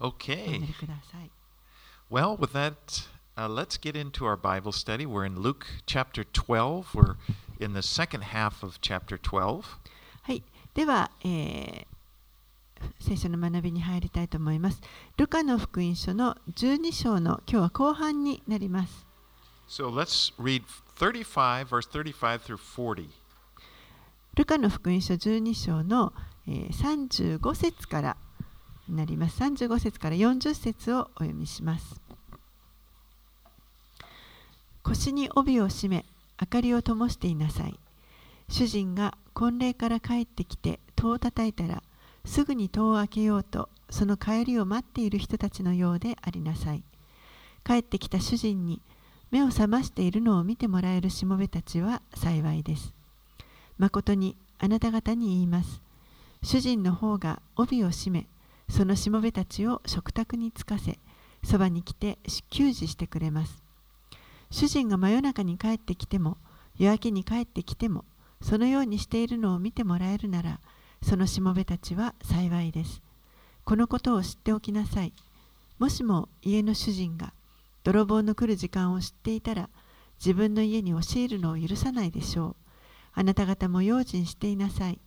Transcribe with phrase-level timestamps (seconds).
[0.00, 0.62] お Okay.
[2.10, 5.04] Well, with that, uh, let's get into our Bible study.
[5.06, 6.94] We're in Luke chapter 12.
[6.94, 7.16] We're
[7.58, 9.64] in the second half of chapter 12.
[10.22, 10.42] はい、
[10.74, 11.98] では、えー
[13.00, 14.80] 聖書の学びに入りたいと思います。
[15.16, 19.04] ルカの福音書の12章の今日は後半になります。
[19.68, 20.62] So let's read
[20.96, 23.08] 35, verse 35 through 40.
[24.36, 26.12] ルカの福音書12章の、
[26.46, 28.16] えー35節から
[28.88, 29.40] になります。
[29.42, 32.00] 35節から40節をお読みします。
[34.82, 36.04] 腰に帯を締め、
[36.40, 37.78] 明かりを灯していなさい。
[38.48, 41.82] 主人が婚礼から帰ってきて戸を叩いたら、
[42.24, 46.82] すぐに戸を開けようと、その帰りを待っている人たちのようでありなさい。
[47.64, 48.80] 帰ってきた主人に
[49.30, 52.94] 目を覚ましているのを見てもらえるしもべたちは幸いです。
[53.76, 55.82] 誠にあなた方に言います。
[56.42, 58.26] 主人の方が帯を締め、
[58.68, 60.98] そのしもべたちを食卓につかせ、
[61.44, 62.18] そばに来て
[62.50, 63.62] 給仕してくれます。
[64.50, 66.36] 主人が真夜中に帰ってきても、
[66.78, 68.04] 夜明けに帰ってきても、
[68.40, 70.60] そのようにしているのを見てもらえるなら、
[71.02, 73.02] そのしもべたちは幸いです。
[73.64, 75.12] このことを知っておきなさい。
[75.78, 77.32] もしも家の主人が
[77.84, 79.68] 泥棒の来る時間を知っていたら、
[80.18, 82.56] 自分の家に押し入るのを許さないでしょう。
[83.14, 84.98] あなた方も用心していなさい。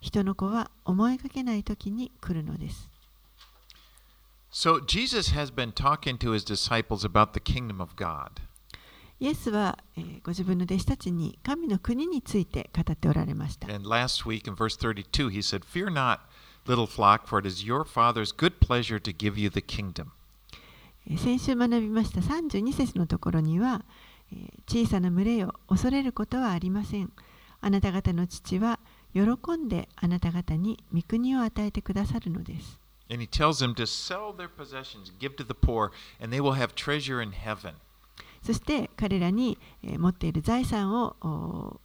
[0.00, 2.90] 人の子は思いがけない時に来るのです。
[4.50, 4.80] So
[9.20, 9.78] イエスは
[10.22, 13.66] ご自分の弟子たちに神の国について語っておられました。
[13.66, 14.52] Week, 32,
[21.16, 23.84] 先週学びました32節のところには、
[24.66, 27.12] 小さな群れを恐れることはありません。
[27.60, 28.78] あなた方の父は
[29.12, 29.22] 喜
[29.58, 32.78] んであなた方に御国を与えてくださるのです。
[33.10, 36.74] And he tells them to sell their possessions, give to the poor, and they will have
[36.74, 37.74] treasure in heaven.
[38.42, 41.80] そして彼らに、えー持っている財産をお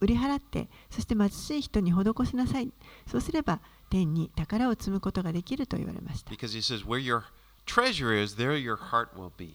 [0.00, 2.72] 売り払って、そして貧しい人に施しなさい。
[3.06, 3.60] そうすれば
[3.90, 6.30] 天に宝を積むことができると言われました。
[6.30, 7.22] Because he says, Where your
[7.66, 9.54] treasure is, there your heart will be.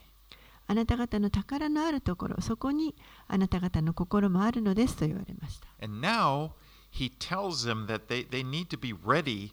[0.67, 2.95] あなた方の宝のあるところ、そこに
[3.27, 5.67] あなた方の心もあるのですと言われました。
[5.83, 6.51] And now
[6.91, 9.51] he tells them that they, they need to be ready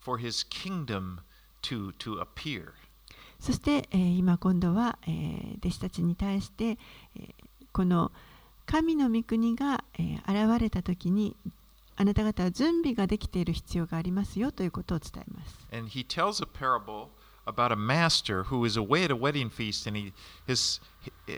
[0.00, 1.18] for his kingdom
[1.62, 2.72] to, to appear.
[3.38, 6.78] そして、えー今今度は、えー弟子たちに対して、
[7.16, 7.34] えー
[7.72, 8.10] この
[8.66, 11.36] 神の御国が、えー現れた時に
[11.96, 15.66] あなた方は準備ができている必要がありますよということを伝えます。
[15.72, 17.08] And he tells a parable
[17.46, 20.12] about a master who is away at a wedding feast and he
[20.46, 20.80] his,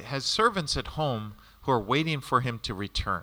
[0.05, 1.33] has servants at home
[1.65, 3.23] who are waiting for him to return.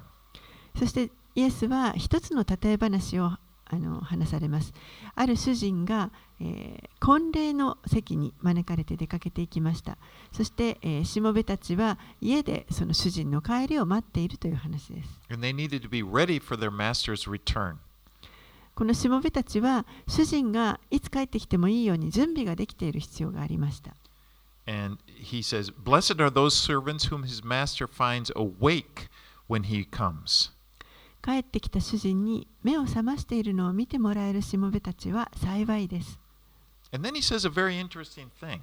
[0.77, 3.31] そしてイエスは一つの例え話を
[3.69, 4.73] あの話されます。
[5.15, 9.97] ある主人が、えー、婚礼の席に招かれて出かけていきました。
[10.31, 15.09] そして、えー、しもべたちは家でその主人の帰りを待っているという話です。
[18.75, 23.95] このしもべたちは主人がいつ帰ってきてもいいように準備ができている必要がありました。
[24.65, 29.09] And he says, Blessed are those servants whom his master finds awake
[29.47, 30.51] when he comes.
[31.21, 36.19] 帰ってきた主人に目を覚ましているのを見てもらえるしもべたちは幸いです。
[36.91, 38.61] And then he says a very interesting thing.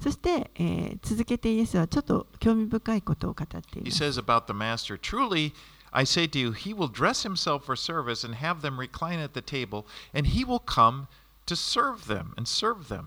[0.00, 4.02] そして、えー続けてイエスはちょっと興味深いことを語ってい He ます。
[4.02, 5.52] says about the master, Truly,
[5.90, 9.32] I say to you, he will dress himself for service and have them recline at
[9.34, 11.06] the table, and he will come
[11.46, 13.06] to serve them and serve them.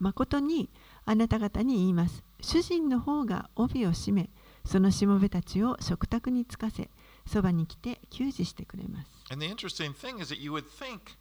[0.00, 0.68] 誠に
[1.04, 2.22] あなた方に言います。
[2.40, 4.30] 主人の方が帯を締め、
[4.64, 6.90] そのしもべたちを食卓につかせ、
[7.30, 9.08] そばに来て給仕してくれます。
[9.30, 11.16] And the interesting thing is that you would think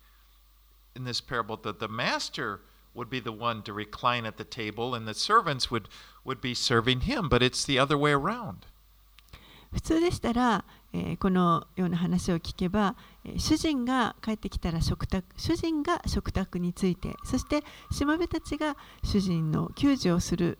[0.96, 2.62] in this parable that the master
[2.96, 5.84] would be the one to recline at the table and the servants would,
[6.26, 8.68] would be serving him, but it's the other way around.
[9.72, 20.58] 普通でしたら、えーこのような話を聞けば、えー主人が帰ってきたら食卓主人が食卓についてそしてしもべたちが主人の給仕をする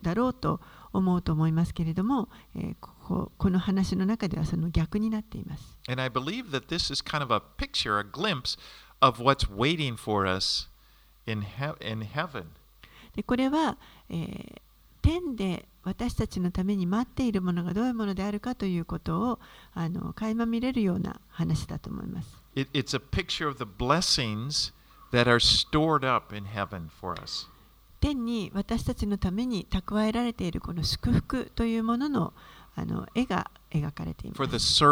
[0.00, 0.60] だろうと
[0.92, 5.78] 思うと思いますけれども、えーこここの話の中ではその逆になっています。
[5.88, 8.58] And I believe that this is kind of a picture, a glimpse
[9.00, 10.68] of what's waiting for us
[11.26, 12.44] in, he- in heaven.
[13.16, 13.76] でこれは、
[14.10, 14.60] えー
[15.00, 19.38] 天で私たちのために待っているものがどういうものであるかということを
[19.72, 22.28] あの垣間見れるような話だと思います。
[22.56, 24.74] It, it's a picture of the blessings
[25.12, 27.48] that are stored up in heaven for us.
[28.00, 32.32] 天に私たちのために蓄えられているこの祝福というものの
[32.74, 34.82] あの絵が描かれています。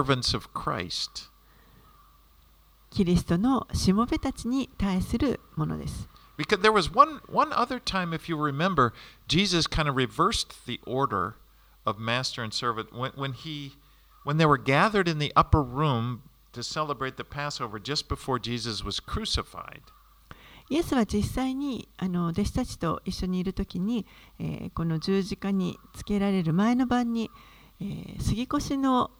[2.91, 6.09] キリストのしもべたちに対するものです。
[6.37, 8.93] Because there was one, one other time, if you remember,
[9.27, 11.35] Jesus kind of reversed the order
[11.87, 13.73] of master and servant when, when he
[14.25, 18.83] when they were gathered in the upper room to celebrate the Passover just before Jesus
[18.83, 19.83] was crucified.
[20.69, 24.07] イエスは実際にあの弟子たちと一緒にいるときに、
[24.39, 27.31] えーこの十字架につけられる前の晩に、
[27.81, 29.11] えー杉越の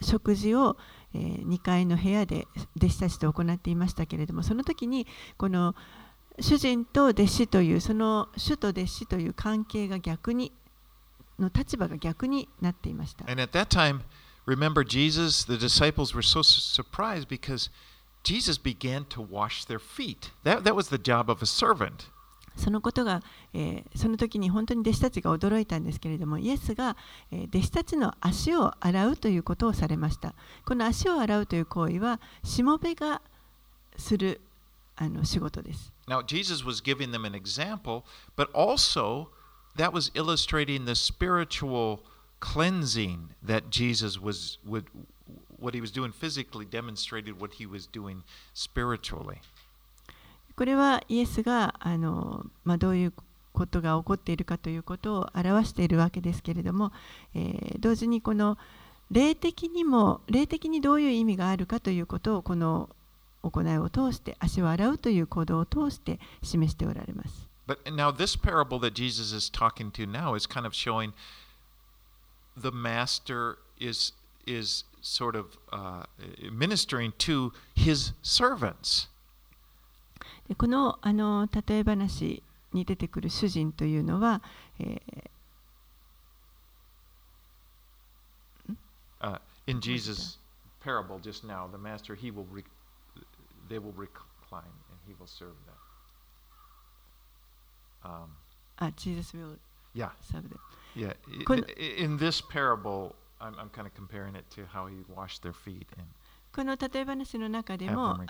[0.00, 0.76] 食事を、
[1.14, 2.46] え2階の部屋で
[2.76, 5.06] 弟子たちと行っていましたけれどもその時に
[5.36, 5.74] この
[6.40, 10.52] 主人と弟子というその主と弟子という関係が逆に
[11.38, 13.30] の立場が逆になっていました。
[13.30, 14.00] And at that time,
[14.46, 17.70] remember, Jesus, the disciples were so surprised because
[18.23, 20.31] Jesus began to wash their feet.
[20.43, 22.09] That, that was the job of a servant.
[22.57, 23.21] そのことが、
[23.53, 26.97] えーその時に本当に弟子たちが驚いたんですけれどもイエスが、
[27.31, 30.33] えー弟子たちの足を洗うということをされました
[30.65, 33.21] この足を洗うという行為はしもべが
[33.95, 34.41] する
[34.95, 38.03] あの仕事です Now, Jesus was giving them an example,
[38.35, 39.27] but also
[39.75, 41.99] that was illustrating the spiritual
[42.39, 44.85] cleansing that Jesus was would
[45.62, 48.22] what he was doing physically demonstrated what he was doing
[48.54, 49.38] spiritually.
[50.56, 53.12] これはイエスがあの、まあ、どういう
[53.52, 56.92] ことが起こっているかということを表しているわけですけれども、
[57.34, 58.58] えー同時にこの
[59.10, 62.88] 霊的にも霊的にどういう意味があるかということをこの
[63.42, 67.48] 行いを通して足を洗うという行動を通して示しておられます。
[67.66, 71.12] But now this parable that Jesus is talking to now is kind of showing
[72.56, 74.14] the master is
[74.46, 76.03] is sort of uh,
[76.51, 79.09] ministering to his servants.
[80.47, 82.41] でこのあの例え話
[82.73, 84.41] に出てくる主人というのは、
[84.79, 85.29] えー
[89.19, 90.37] Uh, in Jesus'
[90.79, 92.63] parable just now, the master he will re-
[93.67, 95.75] they will recline and he will serve them.
[98.11, 98.29] Um,
[98.77, 99.57] あ、Jesus will
[99.95, 100.59] yeah, serve them
[100.95, 101.13] yeah.
[101.27, 103.15] I- Kun- i- in this parable,
[106.54, 108.20] この例え話の中でも、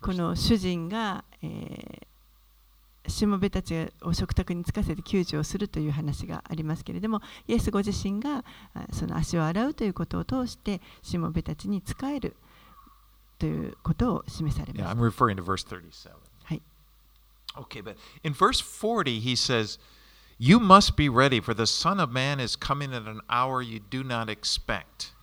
[0.00, 1.24] この主人が、
[3.06, 8.44] しもべたちを食卓につかせて救助をするという話がありますけれども、イエスご自身が
[8.92, 12.36] その足を洗うということを通して、しもべたちに使える
[13.38, 14.84] ということを示されます。
[15.64, 15.74] た
[16.44, 16.62] はい。
[20.39, 24.03] You must be ready, for the Son of Man is coming at an hour you do
[24.03, 25.13] not expect.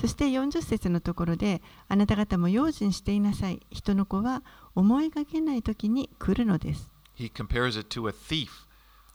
[0.00, 4.44] そして40節のところであなた方も用心していなさい人の子は
[4.76, 6.90] 思いがけない時に来るのです。
[7.16, 8.48] He compares it to a thief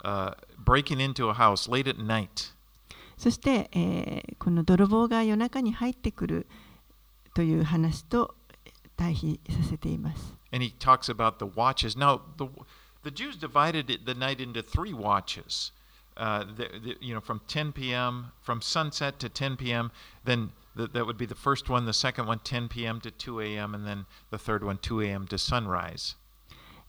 [0.04, 2.54] uh, breaking into a house late at night.
[3.18, 6.48] そして、えーこの泥棒が夜中に入ってくる
[7.34, 8.36] という話と
[8.98, 10.36] 対比させています。
[10.52, 11.98] And he talks about the watches.
[11.98, 12.50] Now, the,
[13.04, 15.72] the Jews divided it, the night into three watches.
[16.16, 19.92] Uh, the, the, you know, from 10 p.m., from sunset to 10 p.m.,
[20.24, 23.02] then the, that would be the first one, the second one 10 p.m.
[23.02, 25.28] to 2 a.m., and then the third one 2 a.m.
[25.28, 26.16] to sunrise.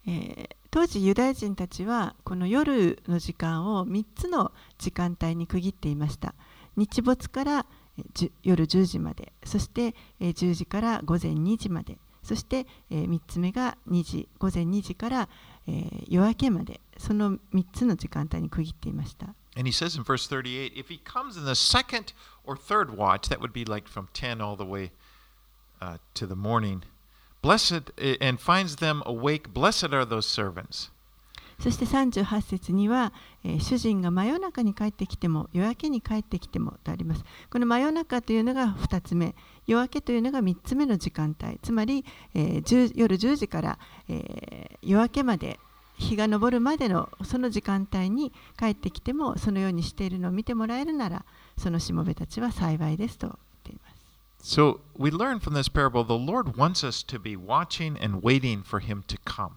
[0.06, 6.34] えー当時ユダヤ人たちはこの夜の時間を3つの時間帯に区切っていました
[6.76, 7.66] 日没から
[7.96, 11.96] えーじゅ夜10時までそしてえー10時から午前2時まで
[12.29, 15.29] そしてえー3つ目が2時午前2時から
[15.67, 22.13] えー夜明けまでその3つの時間帯に区切っていました And he says in verse 38 if he comes in the second
[22.45, 24.91] or third watch, that would be like from 10 all the way
[25.81, 26.83] uh, to the morning,
[27.41, 27.89] blessed,
[28.21, 30.91] and finds them awake, blessed are those servants.
[31.59, 33.11] そして38節には、
[33.43, 37.23] えー主人が真夜中に帰ってきても夜明けに帰ってきてもとあります。
[37.49, 39.35] この真夜中というのが2つ目、
[39.67, 45.59] 夜明けというのが3つ目の時間帯、つまり、えー10夜10時から、えー夜明けまで、
[45.97, 51.25] 日が昇るまでのその時間帯に帰ってきてもそのようにしているのを見てもらえるなら、
[51.57, 53.99] そのしもべたちは幸いですと言っています。
[54.41, 58.81] So we learn from this parable the Lord wants us to be watching and waiting for
[58.81, 59.51] him to come.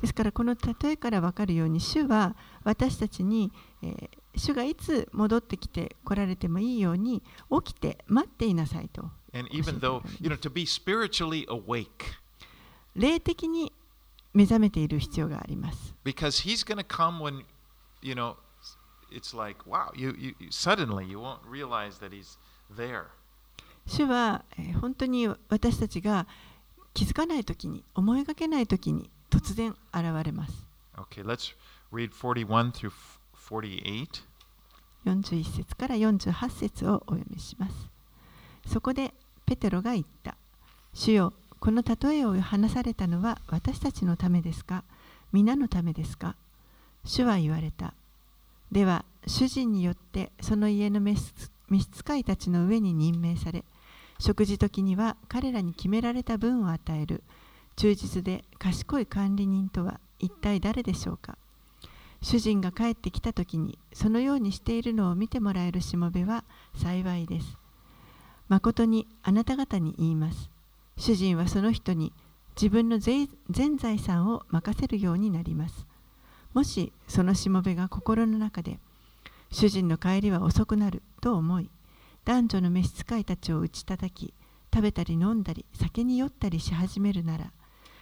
[0.00, 3.52] ですからこの例えから分かるように主は私たちに、
[3.82, 7.22] えー、主がいつ戻ってきて来られてもいいように
[7.64, 9.10] 起きて待っていなさいと。
[12.94, 13.72] 霊的に
[14.32, 15.94] 目覚めている必要があります。
[23.86, 24.44] 主は
[24.80, 26.26] 本当に私たちが
[26.94, 30.66] 気づかないときに、思いがけないときに突然現れます。
[30.96, 31.54] Okay, let's
[31.92, 33.20] read 41 through f-
[33.50, 34.06] 48.
[35.04, 37.74] 41節から48節をお読みします。
[38.66, 39.14] そこで
[39.46, 40.36] ペテロが言った。
[40.92, 44.84] 主よ、この例えを話されたのは私たちのためですか
[45.32, 46.36] 皆のためですか
[47.04, 47.94] 主は言われた。
[48.70, 51.16] では、主人によってその家の召
[51.90, 53.64] 使いたちの上に任命され、
[54.18, 57.22] 食事時には彼らに決められた分を与える
[57.78, 61.38] 忠実で賢い管理人とは一体誰でしょうか？
[62.20, 66.42] 主人が帰ってきた時にそのようにしているのを見てもらえるしもべは
[66.74, 67.56] 幸いです。
[68.48, 70.50] 誠にあなた方に言います。
[70.96, 72.12] 主人はその人に
[72.60, 73.28] 自分の全
[73.76, 75.86] 財産を任せるようになります。
[76.54, 78.80] もしそのしもべが心の中で
[79.52, 81.70] 主人の帰りは遅くなると思い
[82.24, 84.34] 男女の召使いたちを打ち叩き
[84.74, 87.52] 食べたり飲んだり酒に酔ったりし始めるなら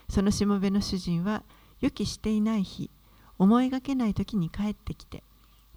[0.09, 1.43] そのしもべの主人は
[1.81, 2.91] 予期していない日
[3.39, 5.23] 思いがけない時に帰ってきて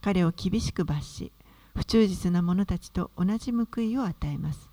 [0.01, 1.31] 彼を厳しく罰し
[1.75, 4.69] 不忠実な者たちと同じ報いを与えます。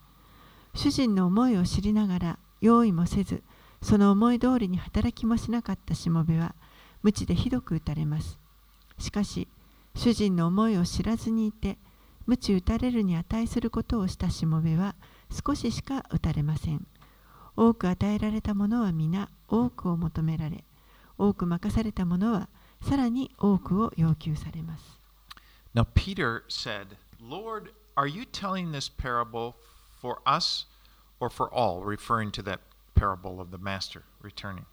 [0.75, 3.43] 主人の思いを知りながら用意もせず
[3.81, 6.55] その思い通りに働きもしなかったしもべは
[7.03, 8.39] 無知でひどく打たれます。
[8.99, 9.49] しかし
[9.95, 11.79] 主人の思いを知らずにいて
[12.27, 14.97] 無知打たれるに値することをしたしもべは
[15.31, 16.87] 少ししか打たれません。
[17.57, 20.65] 多く与えられたものは皆多くを求められ
[21.19, 22.49] 多く任されたものは
[22.83, 25.01] さらに多くを要求されます。
[25.75, 29.55] Now Peter said, Lord, are you telling this parable
[30.01, 30.67] for us
[31.21, 32.61] or for all, referring to that
[32.95, 34.65] parable of the master returning?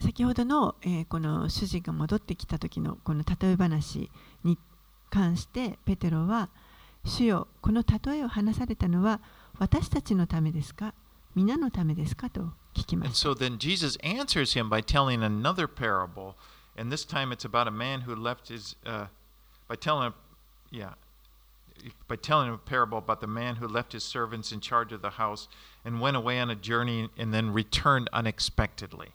[0.00, 4.10] 先ほどの、えー、この主人が戻ってきた時のこの例え話
[4.42, 4.58] に
[5.08, 6.50] 関してペテロは
[7.04, 9.20] 主よこの例えを話されたのは
[9.58, 10.94] 私たちのためですか
[11.34, 12.52] 皆のためですかと。
[12.91, 16.35] And so then Jesus answers him by telling another parable
[16.79, 19.07] and this time it's about a man who left his uh,
[19.67, 20.13] by telling a
[20.71, 20.93] yeah
[22.07, 25.11] by telling a parable about the man who left his servants in charge of the
[25.11, 25.49] house
[25.83, 29.11] and went away on a journey and then returned unexpectedly.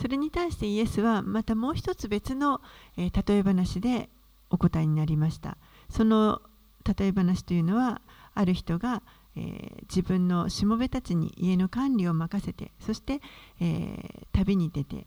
[0.00, 2.62] それに対してイエスはまたもう一つ別の、
[2.96, 4.08] えー、例え話で
[4.48, 5.58] お答えになりました。
[5.90, 6.40] その
[6.84, 8.00] 例え話というのは
[8.34, 9.02] ある人が、
[9.37, 13.21] えー、自分のしもべたちに家の管理を任せてそして、
[13.61, 15.05] えー、旅に出て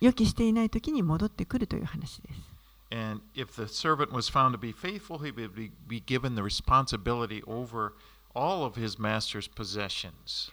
[0.00, 2.56] 予期していない時に戻ってくるという話です。
[2.88, 5.52] And if the servant was found to be faithful, he would
[5.88, 7.94] be given the responsibility over
[8.34, 10.52] all of his master's possessions.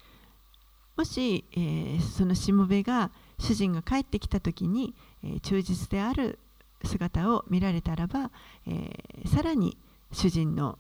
[0.96, 6.40] もし、えー、そのしもべが主人が帰ってきた時に、えー、忠実である
[6.84, 8.32] 姿を見られたらば、
[8.68, 9.78] えー、さらに
[10.12, 10.80] 主人の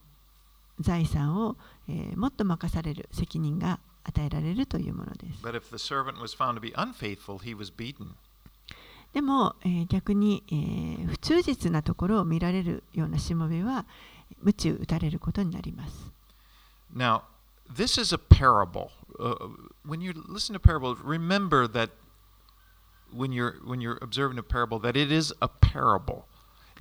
[0.79, 1.55] 財産を、
[1.87, 5.43] えー、もっと任される責任が与えられるというものです。
[5.43, 8.15] But if the servant was found to be unfaithful, he was beaten.
[9.13, 13.85] でも、えー、逆に、えー、不忠実なところを見られるようなしもべは、
[14.41, 16.11] 鞭打たれることになります。
[16.93, 17.21] Now,
[17.71, 18.89] this is a parable.
[19.19, 19.35] Uh,
[19.85, 21.91] when you listen to parables, remember that
[23.13, 26.25] when you're when you're observing a parable, that it is a parable.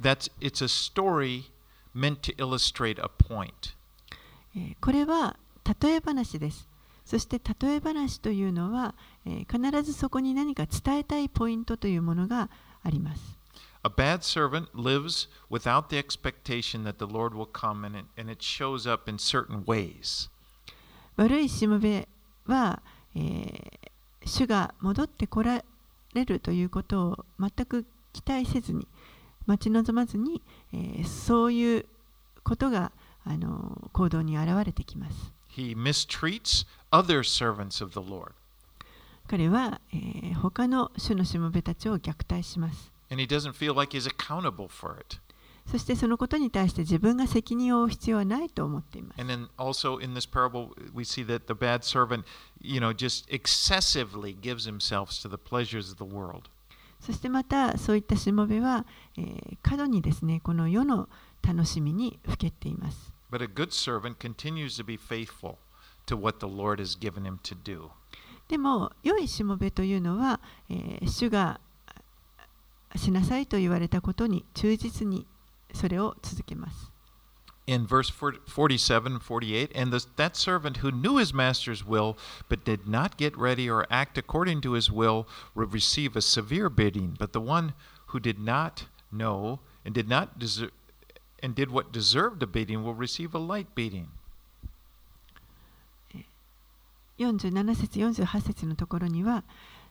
[0.01, 1.47] That's it's a story
[1.95, 3.75] meant to illustrate a point.
[4.81, 5.37] これは
[5.81, 6.69] 例え話です。
[7.05, 8.95] そして例え話というのは、
[9.27, 12.49] えー、必ずそこに何か伝えたいポイントというものが
[12.83, 13.39] あります。
[13.85, 18.41] A bad servant lives without the expectation that the Lord will come and it, and it
[18.41, 20.31] shows up in certain ways.
[21.17, 22.09] 悪いしもべ
[22.47, 22.81] は、
[23.15, 23.69] えー、
[24.25, 25.65] 主が戻ってこら
[26.15, 28.87] れるということを全く期待せずに
[29.47, 30.41] 待ち望まずに、
[30.73, 31.87] えー、そういう
[32.45, 32.93] ことが
[33.25, 35.33] あの行動に現れてきます。
[35.57, 38.33] He mistreats other servants of the Lord.
[39.29, 42.93] 彼は、えー、他の主のしもべたちを虐待します。
[43.11, 45.19] And he doesn't feel like he's accountable for it.
[45.67, 49.21] そしてそのことに対して自分が責任を負う必要はないと思っています。
[49.21, 52.25] And then also in this parable, we see that the bad servant,
[52.61, 56.51] you know, just excessively gives himself to the pleasures of the world.
[57.01, 58.87] そしてまたそういったしもべは、
[59.17, 61.09] えー、過度にですね、この世の
[61.43, 63.12] 楽しみにふけっています。
[63.32, 65.58] But a good servant continues to be faithful
[66.06, 67.92] to what the Lord has given him to do.
[68.48, 71.60] でも、良いしもべというのは、えー、主が
[72.96, 75.28] しなさいと言われたことに忠実に
[75.74, 76.92] それを続けます。
[77.68, 82.18] in verse 47 48 and the, that servant who knew his master's will
[82.48, 86.70] but did not get ready or act according to his will would receive a severe
[86.70, 87.74] beating but the one
[88.08, 90.72] who did not know and did not deserve
[91.43, 94.09] and did what deserved a beating will receive a light beating.
[97.19, 99.45] 47節48節のところには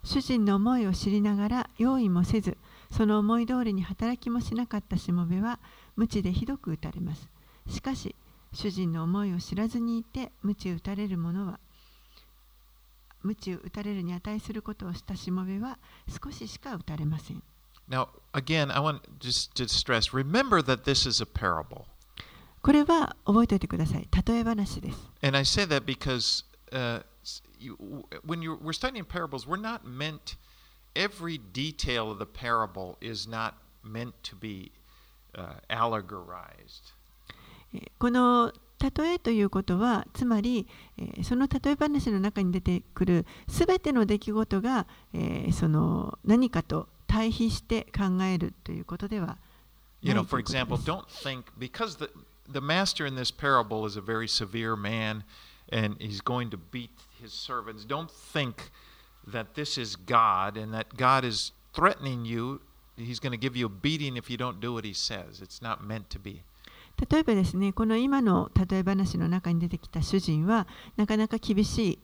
[0.03, 2.57] 主人の思いを知りながら用意もせず
[2.89, 5.59] その思い通りに働きもしなかったしもべは
[5.95, 7.29] 無知でひどく打たれます
[7.69, 8.15] しかし
[8.53, 11.59] 主人の思いを知らずにいて無知打たれる者は
[13.23, 15.77] 鞭打たれるに値することをしたしもべは
[16.23, 17.43] 少ししか打たれません。
[17.87, 21.85] Now, again, I want just to stress remember that this is a parable.
[22.61, 24.07] これは覚えておいてください。
[24.25, 24.97] 例え話です。
[25.23, 27.03] And I say that because、uh,
[27.59, 27.75] you,
[28.25, 30.37] when you, we're studying parables, we're not meant,
[30.95, 34.71] every detail of the parable is not meant to be、
[35.33, 36.93] uh, allegorized.
[37.97, 49.37] この例えということはつまり、えー、その例え話の中に出てくるすべての出来事が、えー、その何かと対比して考えるということでは
[50.01, 52.09] You な know, for example, don't think, because the,
[52.51, 55.23] the master in this parable is a very severe man
[55.71, 56.89] and he's going to beat
[57.21, 58.71] his servants, don't think
[59.27, 62.61] that this is God and that God is threatening you.
[62.97, 65.39] He's going to give you a beating if you don't do what he says.
[65.39, 66.41] It's not meant to be.
[67.09, 71.99] 例えばですねこの今の例え話の中に出てきた主人はなかなか厳しい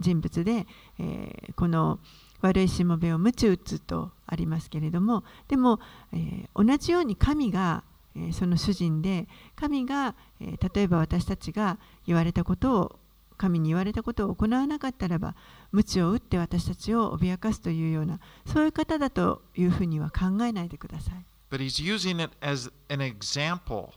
[0.00, 0.66] 人物で、
[0.98, 1.98] えーこの
[2.42, 5.80] 悪いしもべを鞭打つとありますけれどもでも、
[6.12, 7.84] えー同じように神が、
[8.14, 12.98] えーその主人で神が、えー例えば私たちが言われたことを
[13.38, 15.34] 神に言われたことを行わなかったらば
[15.72, 21.24] 鞭を打って私たちを脅かすというようなそういう方だというふうには考えないでください。
[21.50, 23.90] But he's using it as an example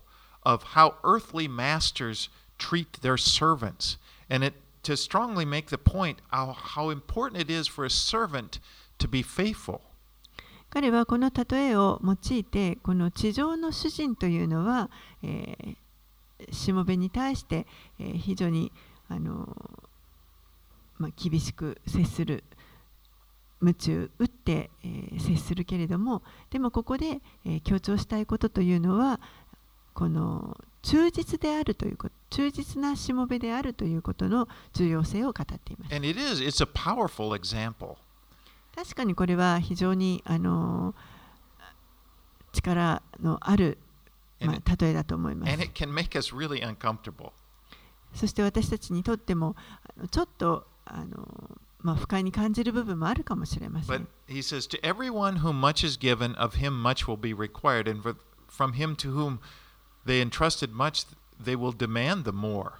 [0.43, 3.97] of how earthly masters treat their servants.
[4.29, 8.59] And it to strongly make the point how, how important it is for a servant
[8.99, 9.81] to be faithful.
[10.69, 14.89] 彼はこの例えを用いてこの地上の主人というのは、
[15.23, 15.75] えー
[16.51, 17.65] しもべに対して、
[17.97, 18.71] えー非常に
[19.07, 19.47] あの、
[20.97, 22.43] まあ、厳しく接する
[23.61, 29.21] 夢中打って、えー接するけれどもでもここで、えー強調したいことというのは
[29.93, 35.95] この忠実であるということ忠実なしもべであるということの重要性を語っています。
[35.95, 37.95] And it is, it's a powerful example.
[38.75, 40.93] 確かにこれは非常にあの
[42.51, 43.79] 力のある、
[44.41, 45.63] まあ、例えだと思います And。
[45.63, 47.31] it can make us really uncomfortable.
[48.13, 49.55] そして私たちにとっても
[50.11, 54.07] ちょっとあの、まあ、不快に感じる部分もあるかもしれませ But ん。
[54.27, 57.89] he says, To everyone whom much is given, of him much will be required.
[57.89, 58.03] And
[58.47, 59.39] from him to whom
[60.05, 61.05] they entrusted much,
[61.43, 62.73] they will demand the more.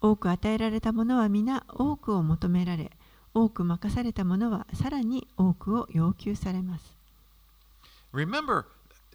[0.00, 2.90] 多く与えられたものは皆多くを求められ、
[3.34, 6.94] 多く任されたものはさらに多くを要求されます。
[8.12, 8.66] Remember,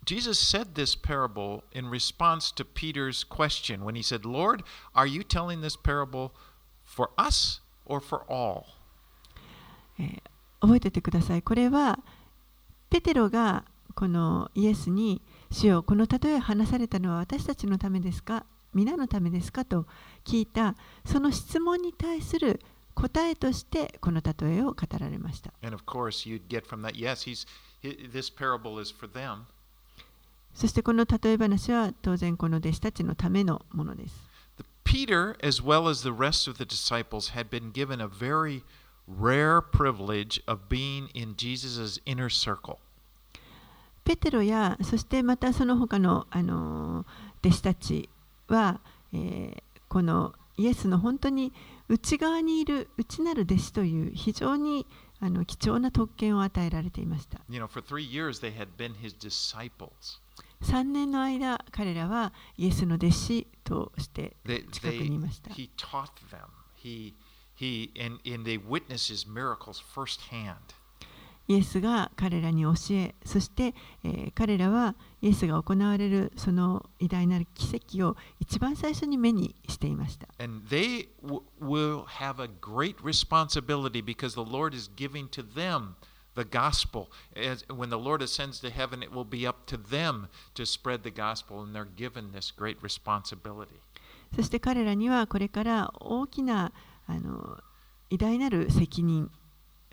[0.06, 5.24] Jesus said this parable in response to Peter's question when he said, Lord, are you
[5.24, 6.32] telling this parable
[6.84, 8.66] for us or for all?
[10.00, 10.22] えー
[10.62, 11.42] 覚えててください。
[11.42, 12.00] これは
[12.92, 15.22] ペテロがこのイエスに
[15.52, 19.86] 「主よこの例えを話されたのは私たちのためですか皆のためですか?」と
[20.24, 22.62] 聞いたその質問に対する
[22.94, 25.52] 答えとしてこの例えを語られました。
[25.62, 27.36] That, yes, he.
[30.54, 34.16] そしてこの例え話は当然この弟子たちのためのものです。
[34.84, 38.64] Peter, as well as the rest of the disciples, had been given a very
[39.08, 42.78] rare privilege of being in Jesus' inner circle.
[44.04, 47.06] ペテロやそしてまたその他の,あの
[47.44, 48.10] 弟子たち
[48.48, 48.82] は、
[49.14, 51.54] え、このイエスの本当に
[51.88, 54.86] 内側にいる内なる弟子という非常に
[55.20, 57.40] あの貴重な特権を与えられていました。
[60.62, 64.36] 3年の間彼らはイエスの弟子として
[64.72, 65.52] 近くいました。
[65.52, 66.10] He taught
[71.48, 73.74] イエスが彼らに教えそして、
[74.04, 80.28] えー彼らはイエスが行われるその偉大なる奇跡を一番最初に目にしていました。
[80.40, 81.10] And they
[81.62, 85.96] will have a great responsibility because the Lord is giving to them
[86.36, 87.08] the gospel.
[87.36, 91.04] As, when the Lord ascends to heaven, it will be up to them to spread
[91.04, 93.80] the gospel, and they're given this great responsibility.
[94.36, 96.72] そして彼らにはこれから大きな
[97.06, 97.60] あの
[98.10, 99.30] 偉大なる責任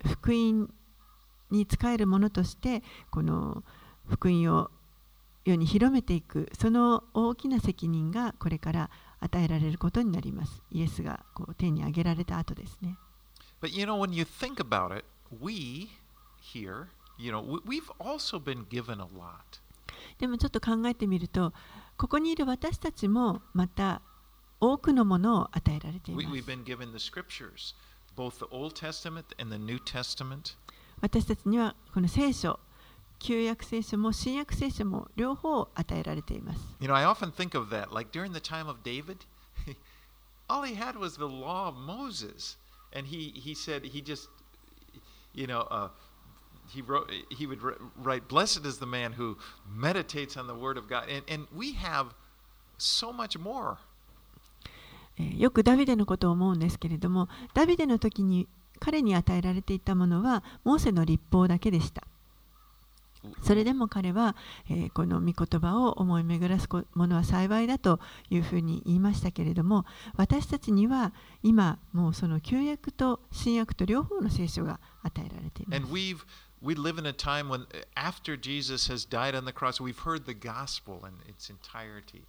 [0.05, 0.73] 福音
[1.51, 3.63] に仕えるものとしてこの
[4.07, 4.69] 福音を
[5.45, 12.97] 世に広めていくその大きな責任がこれから与えられることになりますイエスがこう天に上げられた後ですね
[13.61, 15.03] But you know, when you think about it,
[15.41, 15.89] we
[16.41, 19.59] here, you know, we, we've also been given a lot.
[20.17, 21.53] でもちょっと考えてみると
[21.97, 24.01] ここにいる私たちもまた
[24.61, 27.75] 多くのものを与えられています we've been given the scriptures,
[28.15, 30.55] both the Old Testament and the New Testament.
[31.01, 32.59] 私たちにはこの聖書
[33.19, 37.93] 旧約聖書も新約聖書も両方与えられています You know, I often think of that.
[37.93, 39.25] Like during the time of David,
[40.49, 42.57] all he had was the law of Moses.
[42.91, 44.29] and he he said he just
[45.35, 45.89] you know uh,
[46.73, 49.37] he wrote he would wri- write blessed is the man who
[49.71, 52.07] meditates on the word of god and and we have
[52.79, 53.77] so much more
[55.19, 58.47] えーよくダビデのことを思うんですけれどもダビデの時に
[58.79, 62.03] 彼に与えられていたものはモーセの立法だけでした。
[63.43, 64.35] それでも彼は、
[64.69, 71.13] えーこの御言葉を思い巡らすこものは幸いだというふうに言いましたけれども私たちには
[71.43, 76.39] 今もうその旧約と新約と両方の聖書が与えられています。
[76.61, 77.65] We live in a time when
[77.95, 82.23] after jesus has died on the cross we've heard the gospel in its entirety.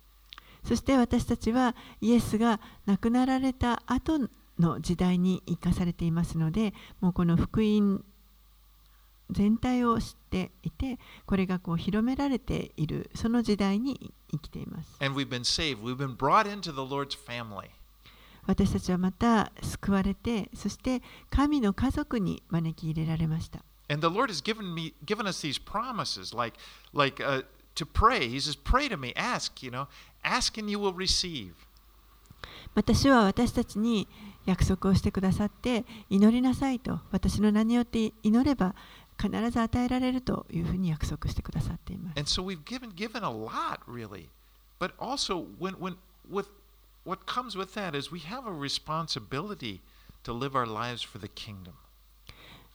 [0.64, 4.18] そして私たちはイエスが亡くなられた後
[4.60, 8.04] の時代に生かされていますのでもうこの福音
[9.30, 14.98] 全体を知っていてこれがこう広められているその時代に生きています
[18.46, 26.56] 私たちはまた救われてそして神の家族に招き入れられました And the Lord has given me given us these promises, like
[26.94, 27.42] like uh,
[27.74, 28.28] to pray.
[28.28, 29.88] He says, "Pray to me, ask." You know,
[30.22, 31.54] ask and you will receive.
[32.76, 34.06] また主は私たちに
[34.50, 38.74] 約束をしてくださって祈りなさいと私の名によって祈れば
[39.20, 42.18] 必ず与えられるというふに約束してくださっています。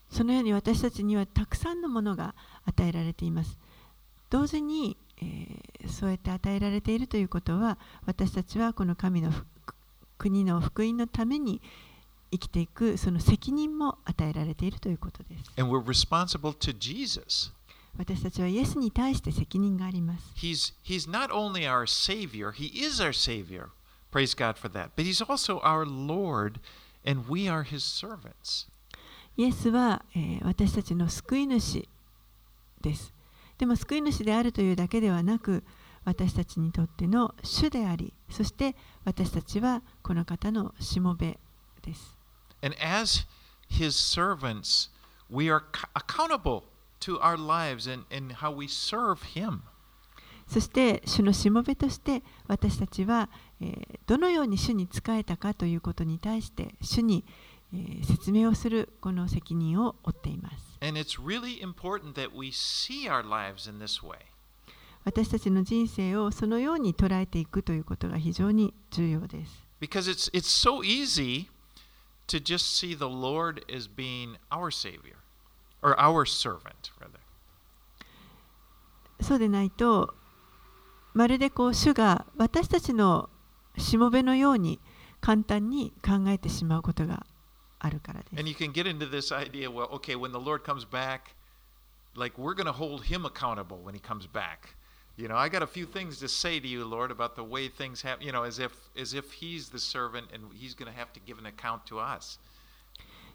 [0.09, 2.35] そのように私たちにはたくさんのものが
[2.65, 3.57] 与えられています。
[4.29, 9.31] 同時に、え、そうやって与えられているということは、私たちはこの神の
[10.17, 11.61] 国の福音のために
[12.31, 15.51] 生きていくその責任も与えられているということです。
[15.57, 17.51] And we're responsible to Jesus.
[17.97, 20.33] 私たちはイエスに対して責任があります。
[20.35, 23.69] He's he's not only our savior, he is our savior.
[24.11, 24.89] Praise God for that.
[24.95, 26.59] But he's also our Lord
[27.05, 28.67] and we are his servants.
[29.37, 31.87] イエスは、えー私たちの救い主
[32.81, 33.13] です。
[33.57, 35.63] でも救い主であるというだけではなく
[36.05, 41.37] 私たちにとっての主でありそして私たちはこの方のしもべ
[41.81, 42.15] です。
[42.61, 43.25] And as
[43.69, 44.89] his servants,
[45.29, 45.63] we are
[45.93, 46.63] accountable
[47.01, 49.61] to our lives and, and how we serve him.
[50.47, 57.25] そして主のしもべとして私たちは、えーどのように主に仕えたかということに対して主に、
[57.73, 60.77] えー説明をするこの責任を負っています。
[60.81, 64.17] And it's really important that we see our lives in this way.
[65.05, 69.65] 私たちの人生をそのように捉えていくということが非常に重要です。
[69.79, 71.47] Because it's, it's so easy
[72.27, 75.17] to just see the Lord as being our Savior,
[75.83, 77.19] or our servant, rather.
[79.21, 80.13] そうでないと
[81.13, 83.29] まるでこう主が私たちの
[83.77, 84.79] しもべのように
[85.21, 87.25] 簡単に考えてしまうことが
[87.79, 88.49] あるからです And。
[88.49, 91.35] you can get into this idea well, okay, when the Lord comes back,
[92.15, 94.74] like we're going to hold him accountable when he comes back.
[95.17, 97.69] You know, I got a few things to say to you, Lord, about the way
[97.69, 100.97] things happen, you know, as if as if he's the servant and he's going to
[100.97, 102.39] have to give an account to us.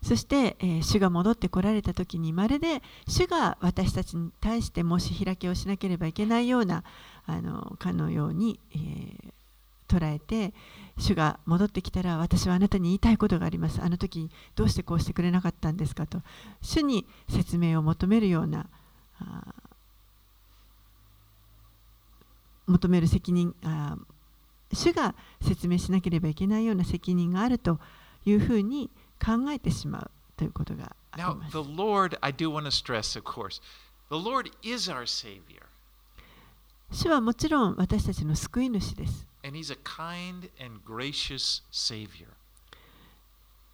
[0.03, 6.85] そして、えー主が戻ってこられた時にまるで主が私たちに対してもし開きをしなければいけないような
[7.27, 9.33] あのかのように、えー
[9.91, 10.55] 捉えて
[10.99, 16.23] 主が戻ってきたら私はあなたに言いたいことがありますあの時どうしてこうしてくれなかったんですかと
[16.63, 18.67] 主に説明を求めるような
[19.19, 19.71] あー
[22.71, 23.97] 求める責任あ
[24.73, 27.81] 主が説明しなければいけないような責任があると
[28.25, 28.91] いうふうに
[29.25, 31.57] 考えてしまうということがあります。
[31.57, 33.21] Now, Lord, stress,
[36.93, 39.27] 主はもちろん私たちの救い主です。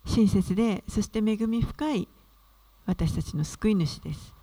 [0.06, 2.08] 親切で、そして恵み深い
[2.84, 4.34] 私たちの救い主です。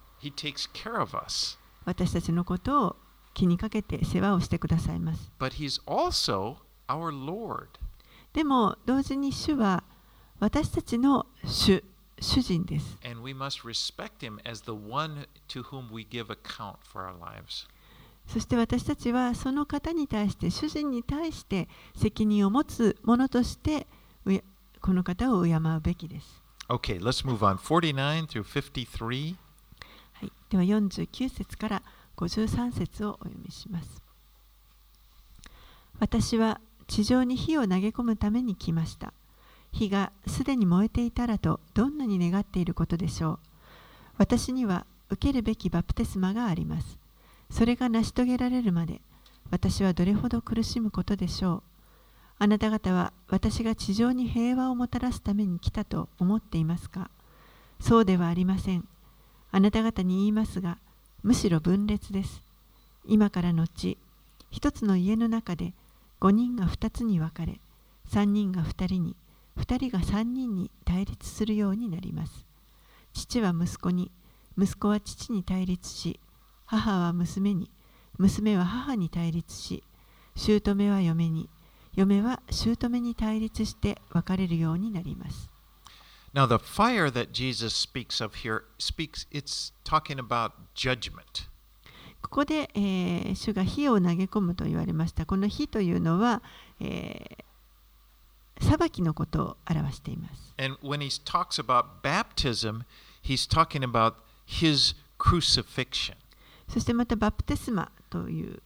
[1.85, 2.95] 私たちのことを
[3.33, 5.31] 気にかけて世話をしてくださいます。
[5.39, 7.67] but He's also our Lord.
[8.33, 9.83] でも同時に主は
[10.39, 11.83] 私たちの主、
[12.19, 12.97] 主人です。
[13.05, 17.67] And we must respect him as the one to whom we give account for our lives.
[18.27, 23.87] そして私たちはその方に対して、主人に対して責任を持つ者として、
[24.81, 26.43] この方を敬うべきです。
[26.69, 27.57] Okay, let's move on.
[27.57, 29.35] 49 through 53.
[30.13, 34.01] はい、では49節から53 53節をお読みします。
[35.99, 39.13] 私は地上に火を投げ込むために来ました。
[39.71, 43.39] 火がすでに燃えていたらとどんなに願っていることでしょう。
[44.17, 46.97] 私には受けるべきバプテスマがあります。
[47.49, 49.01] それが成し遂げられるまで
[49.51, 51.63] 私はどれほど苦しむことでしょう。
[52.39, 57.11] あなた方は私が地上に平和をもたらすために来たと思っていますか
[57.79, 58.87] そうではありません。
[59.51, 60.79] あなた方に言いますが、
[61.23, 62.43] むしろ分裂です。
[63.05, 63.97] 今から後、
[64.51, 65.73] 一つの家の中で
[66.19, 67.61] 5人が2つに分かれ、
[68.09, 69.15] 3人が2人に、
[69.57, 72.45] 2人が3人に対立するようになります。
[73.13, 74.11] 父は息子に、
[74.57, 76.19] 息子は父に対立し、
[76.65, 77.71] 母は娘に、
[78.17, 79.81] 娘は母に対立し、
[80.35, 81.49] 姑は嫁に、
[81.95, 85.52] 嫁は姑に対立して別れるようになります。
[86.34, 91.48] Now, the fire that Jesus speaks of here speaks, it's talking about judgment.
[92.20, 95.24] ここで、えー主が火を投げ込むと言われました。
[95.24, 96.42] この火というのは、
[96.80, 97.44] えー
[98.60, 100.54] 裁きのことを表しています。
[100.58, 102.82] And when he talks about baptism,
[103.22, 104.14] he's talking about
[104.46, 106.16] his crucifixion.
[106.68, 108.60] そしてまたバプテスマという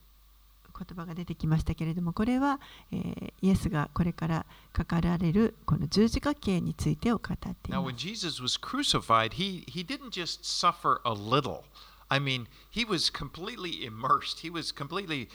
[0.77, 2.59] 言葉が出てきましたけれども、これは、
[2.91, 7.99] えーイエスがこれからかかられるこの十字架刑についてを語ってい Now, ま when す。
[8.07, 11.63] Jesus was crucified, he, he didn't just suffer a little.
[12.09, 14.39] I mean, he was completely immersed.
[14.41, 15.27] He was completely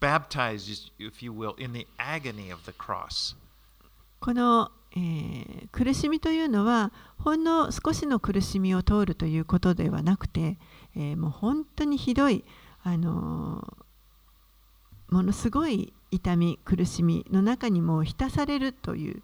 [0.00, 3.36] baptized, if you will, in the agony of the cross.
[4.20, 10.58] この、えー苦しみというのはほんの少しの苦しみを通るということではなくて、
[10.94, 12.44] えーもう本当にひどい、
[12.82, 13.85] あのー
[15.10, 19.22] ものすごい痛み苦しみの中にもう浸されるという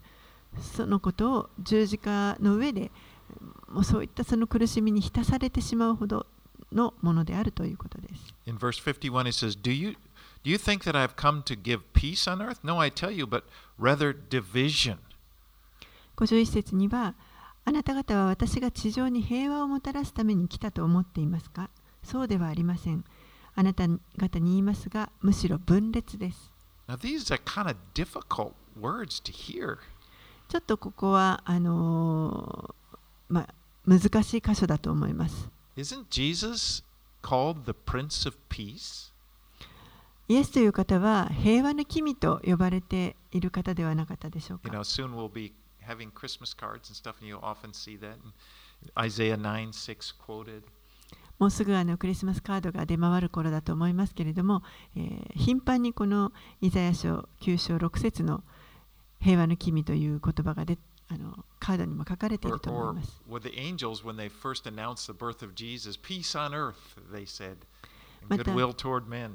[0.61, 2.91] そのことを十字架の上で
[3.69, 6.25] もうそういったその苦しみに浸されてしまうほど
[6.71, 8.33] のものであるということです。
[8.45, 9.91] In verse 51, it says, Do you,
[10.43, 12.59] do you think that I've come to give peace on earth?
[12.63, 13.43] No, I tell you, but
[13.79, 14.97] rather division.
[16.17, 17.15] 51節には、
[17.65, 21.69] あなた方は私が地上に平和をもたらすために来たと思っていますか？
[22.03, 23.03] そうではありません。
[23.55, 23.87] あなた
[24.17, 26.51] 方に言いますが、むしろ分裂です。
[26.87, 29.77] Now, these are kind of difficult words to hear.
[30.49, 32.97] ちょっとここは、あのー
[33.29, 33.53] まあ、
[33.87, 35.49] 難しい箇所だと思います。
[35.75, 36.83] Isn't Jesus
[37.21, 39.11] called the Prince of Peace?
[40.27, 45.53] イエスという方は平和の君と呼ばれている方ではなかったでしょう You か know, soon we'll be
[45.85, 48.17] having Christmas cards and stuff, and you'll often see that.
[48.97, 50.63] Isaiah 9 6 quoted.
[51.43, 54.63] もうすぐあのクリスマスカードが出回る頃だと思いますけれども、
[54.95, 58.45] えー頻繁にこのイザヤ書9章6節の
[59.19, 60.77] 平和の君という言葉がで
[61.09, 63.21] あのカードにも書かれていると思います。
[68.69, 69.31] uh, toward men.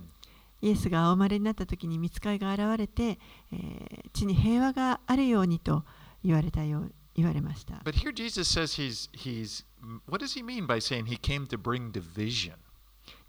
[0.63, 3.19] イエスがお生まれになった時に見つかいが現れて、
[3.53, 5.85] えー地に平和があるようにと
[6.25, 7.75] 言われたよう言われました。
[7.85, 9.65] But here Jesus says he's, he's,
[10.09, 12.55] what does he mean by saying he came to bring division?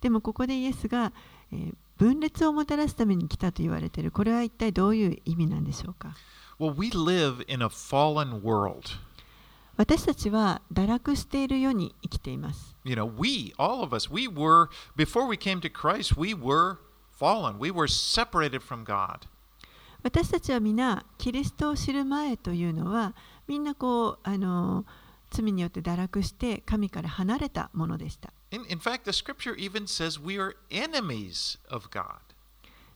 [0.01, 1.11] でもここでイエスが、
[1.51, 6.15] えー分裂をもたらすために来たと言われているこれは一体どういう意味なんでしょうか
[6.57, 8.89] Well, we live in a fallen world.
[9.77, 12.75] 私たちは堕落している世に生きています。
[12.83, 16.77] You know, we, all of us, we were, before we came to Christ, we were
[17.17, 17.59] fallen.
[17.59, 19.27] We were separated from God.
[20.03, 23.13] 私たちは皆キリストを知る前というのは
[23.49, 24.85] みんなこうあの
[25.31, 28.31] 罪によって堕落して神から離れたものでした。
[28.51, 32.19] In, in fact, the scripture even says we are enemies of God.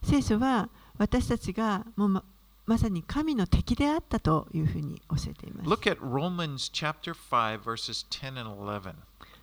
[0.03, 2.23] 聖書は私たちがもうま
[2.67, 5.69] まさに神の敵であったというふうに教えています。
[5.69, 8.93] Look at Romans chapter 5, verses 10 and 11.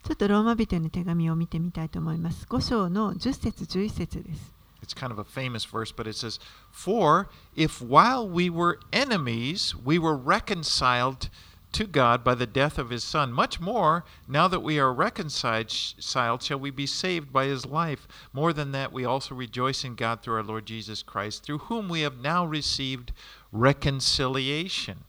[0.04, 2.46] ちょっとローマ人への手紙を見てみたいと思います。
[2.48, 4.60] 5章の10節11節です。
[4.82, 6.40] It's kind of a famous verse, but it says,
[6.71, 11.29] For if while we were enemies, we were reconciled
[11.75, 15.69] to God by the death of his Son, much more, now that we are reconciled,
[15.69, 18.07] shall we be saved by his life.
[18.31, 21.89] More than that, we also rejoice in God through our Lord Jesus Christ, through whom
[21.89, 23.11] we have now received
[23.51, 25.03] reconciliation.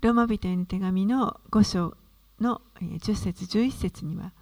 [0.00, 1.96] ローマ人への手紙の5章
[2.40, 4.32] のえー10節11節には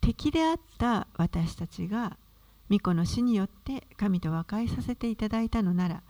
[0.00, 2.16] 敵であった私たちが
[2.71, 6.03] 御子の死によって神と和解させていただいたのなら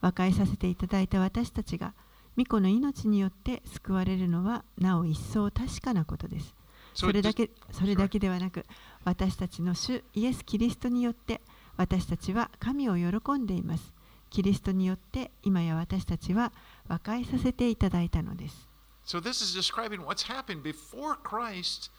[0.00, 1.94] 和解させていただいた私たちが
[2.36, 6.54] 御子の命によって救われるのはなお一層確かなことです。
[6.94, 8.64] それだけそれだけではなく
[9.04, 11.40] 私たちの主イエス・キリストによって
[11.76, 13.92] 私たちは神を喜んでいます。
[14.30, 16.52] キリストによって今や私たちは
[16.86, 18.68] 和解させていただいたのです。
[19.04, 21.90] So this is describing what's happened before Christ.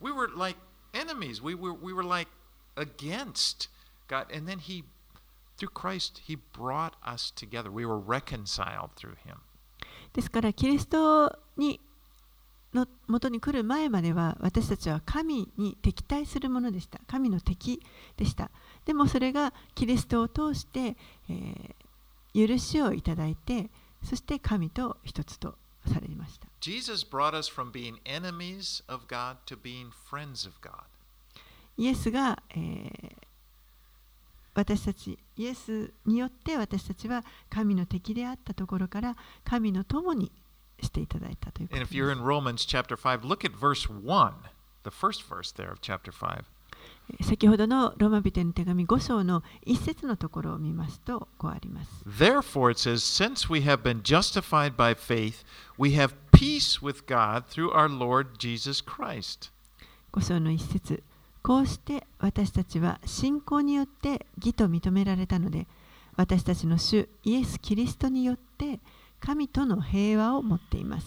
[0.00, 0.58] We were like
[0.92, 1.42] enemies.
[1.42, 2.30] We were we were like
[2.78, 3.68] against
[4.08, 4.84] God, and then He,
[5.58, 7.70] through Christ, He brought us together.
[7.70, 9.38] We were reconciled through Him.
[10.12, 11.80] ですからキリストに
[12.72, 17.80] の元に来る前までは私たちは神に敵対するものでした神の敵
[18.16, 18.50] でした
[18.84, 20.96] でもそれがキリストを通して、
[21.28, 21.74] えー
[22.34, 23.70] 許しをいただいて
[24.04, 30.84] そして神と一つとされました Jesus brought us from being enemies of God to being friends of God.
[31.78, 33.28] イエスが、えー
[34.58, 40.32] 私たちイエスによって私たちは神の敵であったところから神の友に
[40.82, 44.32] していただいたということです in Romans chapter 5, look at verse 1,
[44.82, 46.42] the first verse there of chapter 5.
[47.22, 55.44] 先ほどのローマ人への手紙5章の一節のところを見ますとこうあります Therefore, it says, Since we have been justified by faith,
[55.78, 59.52] we have peace with God through our Lord Jesus Christ.
[60.12, 61.02] 5章の一節
[61.42, 65.66] こうして私たちは信仰によって義と認められたので
[66.16, 68.80] 私たちの主イエス・キリストによって
[69.20, 71.06] 神との平和を持っています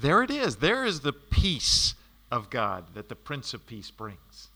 [0.00, 0.58] There it is.
[0.58, 1.96] There is the peace
[2.30, 4.52] of God that the Prince of Peace brings.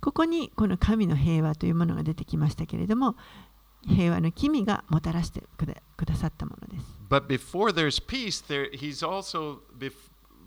[0.00, 3.14] ここにこの神の平和というものが出てきましたけれども
[3.86, 9.92] 平和の君がもたらしてくだくださったものです But before there's peace, there he's also bef-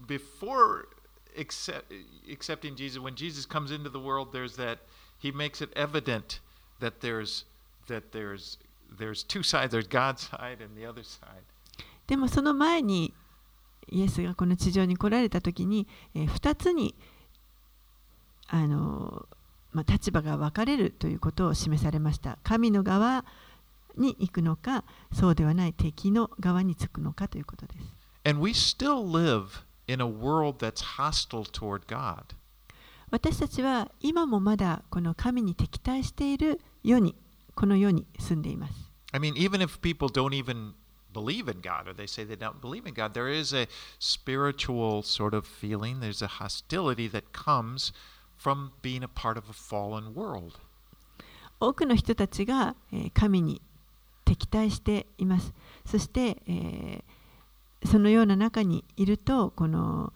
[0.07, 0.87] before
[1.37, 1.91] accept,
[2.31, 2.99] accepting Jesus.
[2.99, 4.79] When Jesus comes into the world, there's that
[5.17, 6.39] he makes it evident
[6.79, 7.45] that there's
[7.87, 8.57] that there's
[8.97, 9.71] there's two sides.
[9.71, 11.43] There's God's side and the other side.
[12.07, 13.13] でもその前に
[13.89, 16.95] イエスがこの地上に来られた時に、えー2つに
[18.47, 19.25] あの、
[19.71, 23.25] まあ、立場が分かれるということを示されました神の側
[23.97, 27.79] に行くのかそうではない敵の側につくのかということです
[28.25, 32.34] And we still live in a world that's hostile toward God.
[33.10, 37.14] 私たちは今もまだこの神に敵対している世に
[37.54, 38.74] この世に住んでいます
[39.12, 40.74] I mean, even if people don't even
[41.14, 43.66] believe in God or they say they don't believe in God, there is a
[43.98, 46.00] spiritual sort of feeling.
[46.00, 47.92] There's a hostility that comes
[48.36, 50.58] from being a part of a fallen world.
[51.60, 53.62] 多くの人たちが、えー神に
[54.26, 55.54] 敵対しています
[55.86, 57.02] そして、えー
[57.85, 60.13] そのような中にいるとこの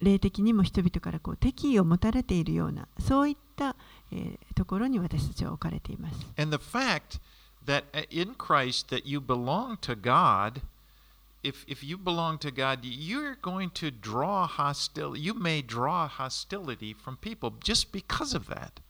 [0.00, 3.74] 霊的にも人々からこう敵意を持たれているようなそういった、
[4.12, 7.20] えーところに私たちは置かれています And the fact
[7.66, 10.62] that uh, in Christ that you belong to God,
[11.42, 15.20] if, if you belong to God, you're going to draw hostility.
[15.20, 18.80] You may draw hostility from people just because of that.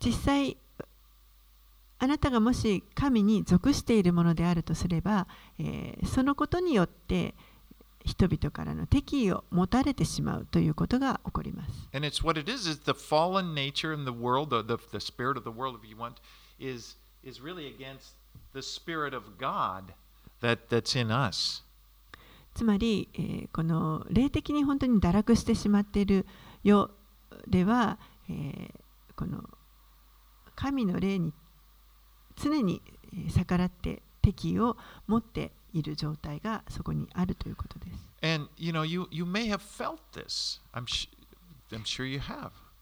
[0.00, 0.56] 実際
[2.02, 7.36] あなたがもし神に属しているものであるとすれば、え、そのことによって
[8.04, 11.88] 人々からの敵意を持たれてしまうということが起こります。
[22.52, 26.26] つまり、え、この霊的に本当に堕落してしまっている
[26.64, 26.90] 世
[27.46, 28.74] では、え、
[29.14, 29.48] この
[30.56, 31.32] 神の霊に
[32.42, 32.82] 常に
[33.28, 34.76] 逆らって敵意を
[35.06, 38.08] 持っている状態がそこにあるということです。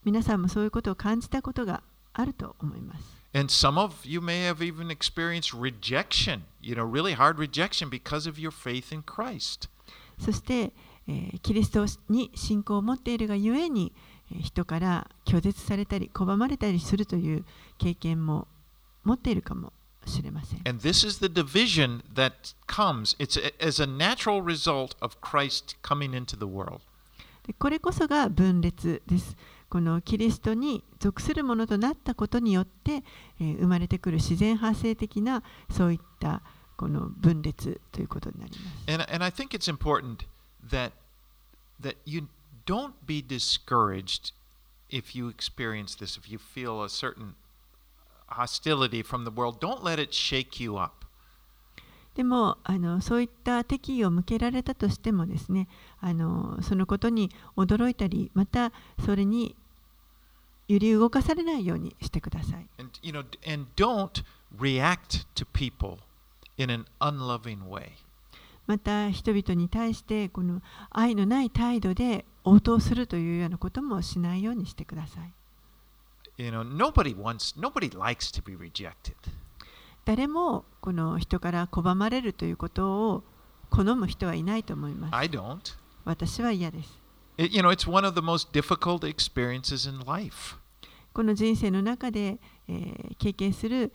[0.05, 3.21] 皆さんもそういうことを感じたことがあると思います。
[10.19, 10.73] そして、
[11.07, 13.93] え、キリストに信仰を持っているがゆえに、
[14.35, 17.45] え、人から拒絶されたり拒まれたりするという
[17.79, 18.49] 経験も
[19.05, 19.73] 持っているかも
[20.07, 20.61] しれません。
[20.69, 23.17] And this is the division that comes.
[23.19, 26.81] It's as a natural result of Christ coming into the world.
[27.47, 29.37] でこれこそが分裂です。
[29.69, 33.05] このキリストに属するものとなったことによって、
[33.41, 36.43] えー生まれてくる自然発生的なそういった
[36.77, 38.93] この分裂ということになります。
[38.93, 40.27] And, and I think it's important
[40.69, 40.93] that,
[41.81, 42.27] that you
[42.67, 44.33] don't be discouraged
[44.91, 47.35] if you experience this, if you feel a certain
[48.31, 49.59] hostility from the world.
[49.61, 51.07] Don't let it shake you up.
[52.15, 55.69] でもあのそういった敵意を向けられたとしてもですね
[56.01, 58.73] あのそのことに驚いたりまた
[59.05, 59.57] それに
[60.69, 62.67] 揺り動かされないようにしてください。
[62.79, 64.25] And, you know, and don't
[64.57, 65.99] react to people
[66.57, 67.91] in an unloving way.
[68.67, 75.33] また人々に対してこの愛のない態度で応答するというようなこともしないようにしてください。
[76.41, 79.15] You know, nobody wants, nobody likes to be rejected.
[80.07, 83.25] 誰もこの人から拒まれるということを
[83.69, 85.15] 好む人はいないと思います。
[85.15, 85.77] I don't.
[86.07, 86.99] 私は嫌です。
[87.37, 90.57] It, you know, it's one of the most difficult experiences in life.
[91.13, 92.39] この人生の中で、
[92.69, 93.93] えー経験する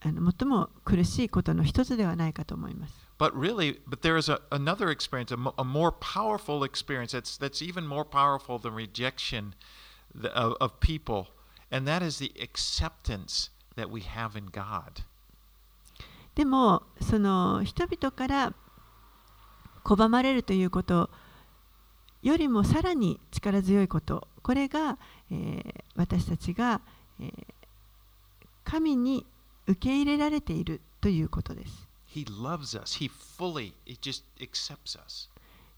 [0.00, 2.94] あの最も苦しいことの一つではないかと思います。
[3.18, 7.86] But really, but there is a, another experience, a, a more powerful experience that's, that's even
[7.86, 9.52] more powerful than rejection
[10.34, 11.26] of, of people,
[11.74, 15.02] and that is the acceptance that we have in God.
[16.36, 18.54] でもその人々から
[19.84, 21.10] 拒まれるということ
[22.22, 24.98] よりもさらに力強いことこれが、
[25.30, 25.62] えー、
[25.96, 26.80] 私たちが、
[27.20, 27.32] えー、
[28.64, 29.26] 神に
[29.66, 31.88] 受け入れられているということです。
[32.14, 32.98] He loves us.
[32.98, 35.28] He fully, just accepts us.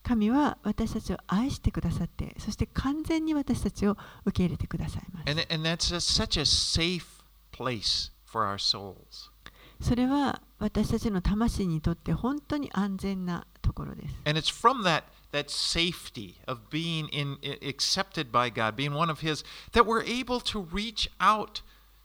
[0.06, 5.28] 神は私たちを愛してくださって、そして完全に私たちを受け入れてくださいます。
[5.28, 7.04] And, and that's a, such a safe
[7.50, 9.32] place for our souls.
[9.80, 14.14] それは私たちの魂にとって本当に安全なところです。
[14.24, 15.02] And it's from that,
[15.32, 20.40] that safety of being in, accepted by God, being one of His, that we're able
[20.40, 21.62] to reach out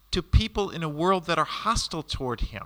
[0.10, 2.64] to people in a world that are hostile toward Him.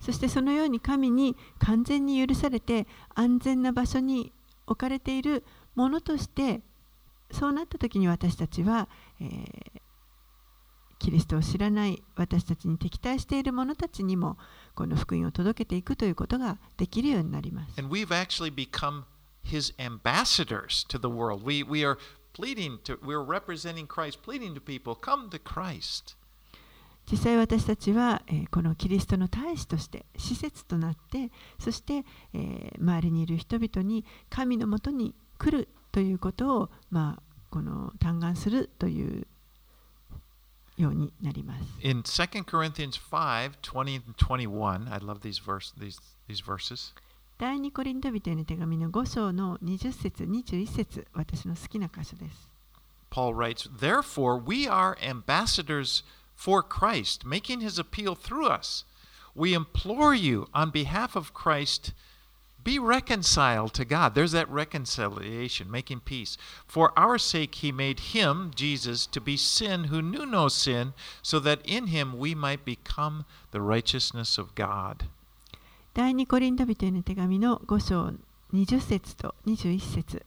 [0.00, 4.32] そしてそのように神に完全に許されて安全な場所に
[4.68, 5.44] 置かれている
[5.74, 6.60] ものとして
[7.30, 8.88] そうなった時に私たちは、
[9.20, 9.80] えー、
[10.98, 14.38] キリストを知らない私たちに敵対している者たちにも
[14.74, 17.78] この福音を届けていくということができるようになります。
[17.78, 19.04] And we've actually become
[19.44, 21.44] his ambassadors to the world.
[21.44, 21.98] We, we are
[22.34, 26.17] pleading to, we're representing Christ, pleading to people, come to Christ.
[27.10, 32.04] 実際私たちは、えー、このキリストの大使として施設となってそして、
[32.34, 39.26] えー、周りにいる人々に神のもとに来るということを、まあ、この嘆願するという
[40.76, 41.64] ようになります。
[41.80, 45.98] In 2 Corinthians 5 20 and 21, I love these, verse, these,
[46.28, 46.94] these verses.
[47.38, 52.48] 第2コリント人への手紙の5章の20節21節私の好きな箇所です。
[53.10, 56.04] Paul writes, Therefore, we are ambassadors
[56.37, 58.83] for Christ, making his appeal through us.
[59.35, 61.93] We implore you on behalf of Christ,
[62.63, 64.15] be reconciled to God.
[64.15, 66.37] There's that reconciliation, making peace.
[66.65, 71.39] For our sake, he made him, Jesus, to be sin who knew no sin, so
[71.39, 75.05] that in him we might become the righteousness of God.
[75.93, 78.13] 第2コリント人への手紙の5章
[78.51, 80.25] 20節と21節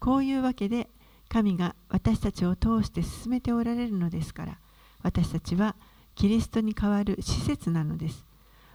[0.00, 0.86] こういうわけで
[1.29, 4.57] 神が私たちを通して進めておられるのですから
[5.03, 5.75] 私たちは
[6.15, 8.25] キリストに代わる施設なのです。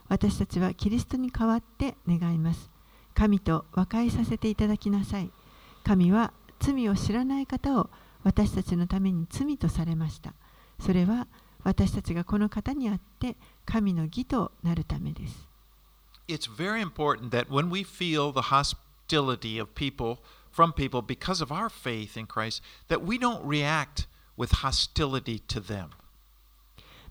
[0.07, 2.71] 私たちはキリストに代わって願います。
[3.13, 5.29] 神と和解させていただきなさい。
[5.83, 7.89] 神は罪を知らない方を
[8.23, 10.33] 私たちのために罪とされました。
[10.79, 11.27] それは
[11.63, 13.35] 私たちがこの方にあって
[13.65, 15.47] 神の義となるためです。
[16.27, 20.17] It's very important that when we feel the hostility of people
[20.55, 25.59] from people because of our faith in Christ that we don't react with hostility to
[25.59, 25.89] them.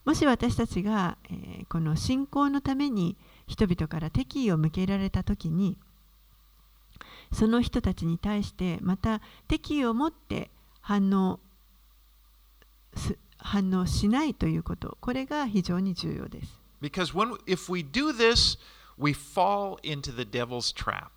[0.04, 3.16] もし私たちが、えー、この信仰のために
[3.46, 5.78] 人々から敵意を向けられたときに
[7.32, 10.50] その人たちに対してまた敵意を持って
[10.82, 11.40] 反応
[13.38, 16.60] 反応しないということこれが非常に重要です。
[16.82, 18.58] Because when, if we do this,
[18.98, 21.13] we fall into the devil's trap.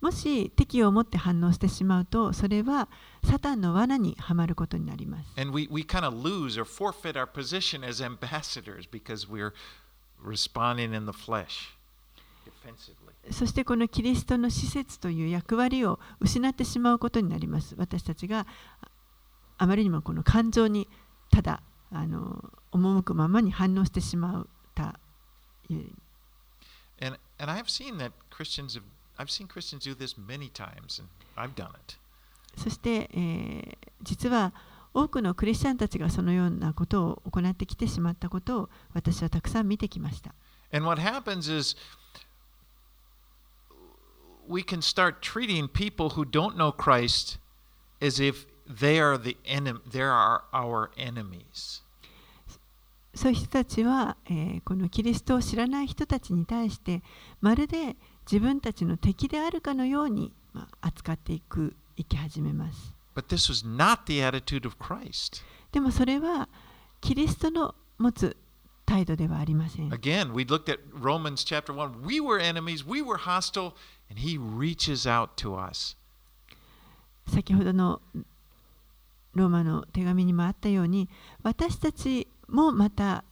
[0.00, 2.88] もし敵意を持って反応してしまうと、それは
[3.24, 5.32] サタンの罠にはまることになります。
[13.30, 17.74] そしてこのキリストの施設という役割を失ってしまうことになります。
[17.78, 18.46] 私たちが
[19.58, 20.88] あまりにもこの感情に
[21.30, 25.00] ただあの赴くままに反応してしまうた。
[25.70, 25.86] え
[32.56, 34.52] そして、えー、実は
[34.94, 40.34] 多くのクリスチャンたちがそのようなことを行ってきてしまったことを私はたくさん見てきました。
[53.14, 57.02] そうい人たちは、えー、このキリストを知らない人たちに対して、
[57.40, 57.96] まるで、
[58.30, 62.94] 自分たちの敵であるかのように、まあ、扱っていく生き始めます。
[65.72, 66.48] でもそれは
[67.00, 68.36] キリストの持つ
[68.84, 69.88] 態度ではありません。
[69.90, 72.04] Again, we looked at Romans chapter 1.
[72.04, 73.74] We were enemies, we were hostile,
[74.10, 75.96] and he reaches out to us.
[77.28, 78.00] 先ほどの
[79.34, 81.08] ローマの手紙にもあったように、
[81.42, 83.24] 私たちもまた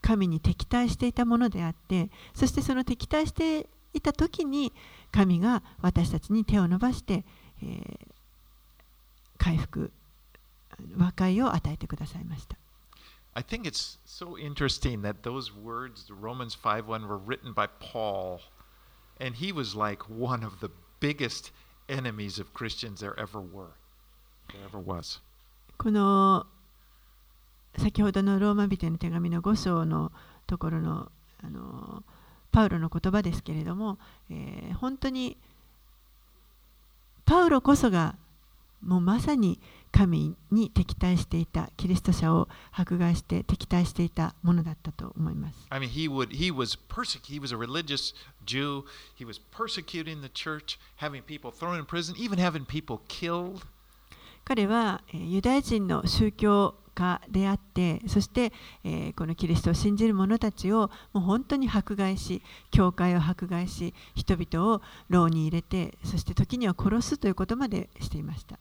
[0.00, 4.72] 神に敵対していたものであって、そしてその敵対していた時に
[5.12, 7.24] 神が私たちに手を伸ばして、
[7.62, 7.98] えー、
[9.38, 9.90] 回復
[10.96, 12.56] 和解を与えてくださいました。
[13.34, 18.40] I think it's so interesting that those words, Romans 5:1, were written by Paul,
[19.20, 20.70] and he was like one of the
[21.00, 21.52] biggest
[21.88, 23.74] enemies of Christians there ever were,
[24.48, 25.20] there ever was.
[25.76, 26.46] この
[27.76, 30.12] 先ほどのローマ人の手紙の5章の
[30.46, 31.12] ところの
[31.42, 32.02] あの
[32.56, 33.98] パウロの言葉ですけれども、
[34.30, 35.36] えー、本当に
[37.26, 38.16] パウロこそが
[38.80, 39.60] もうまさに
[39.92, 45.66] 神に敵対していたキリスト者を迫害して敵対していたものだったと思います。
[45.68, 48.14] I mean, he would he was persec he was a religious
[48.46, 48.84] Jew.
[49.14, 53.66] He was persecuting the church, having people thrown in prison, even having people killed.
[54.48, 58.52] 彼はユダヤ人の宗教家であってそして
[59.16, 62.40] このキリストを信じる者たちをもう本当に迫害し
[62.70, 68.56] 教会を迫害し人々を牢に入れてそして時には殺すということまでしていました。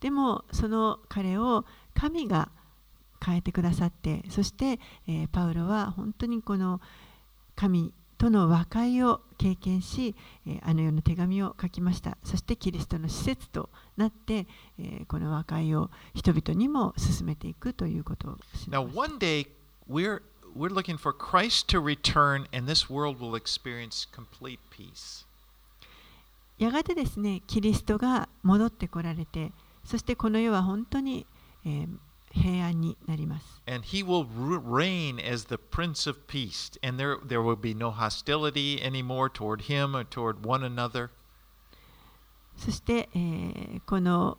[0.00, 1.64] でもその彼を
[1.94, 2.50] 神が
[3.24, 6.80] 変えてくださってそして、えー、パウロは本当にこの
[7.54, 10.14] 神との和解を経験し、
[10.62, 12.18] あのような手紙を書きました。
[12.22, 14.46] そしてキリストの施設となって、
[15.08, 18.84] この和解を人々にも進めていくということをします。
[18.84, 19.46] Now, one day
[19.90, 20.20] we're,
[20.54, 25.24] we're looking for Christ to return and this world will experience complete peace.
[26.58, 29.50] やがてですね、キリストが戻ってこられて、
[29.82, 31.26] そしてこの世は本当に、
[31.64, 31.88] えー
[32.30, 33.62] 平安になります。
[33.66, 38.80] And he will reign as the Prince of Peace, and there, there will be no hostility
[38.82, 41.10] anymore toward him or toward one another.
[42.56, 44.38] そして、えー、この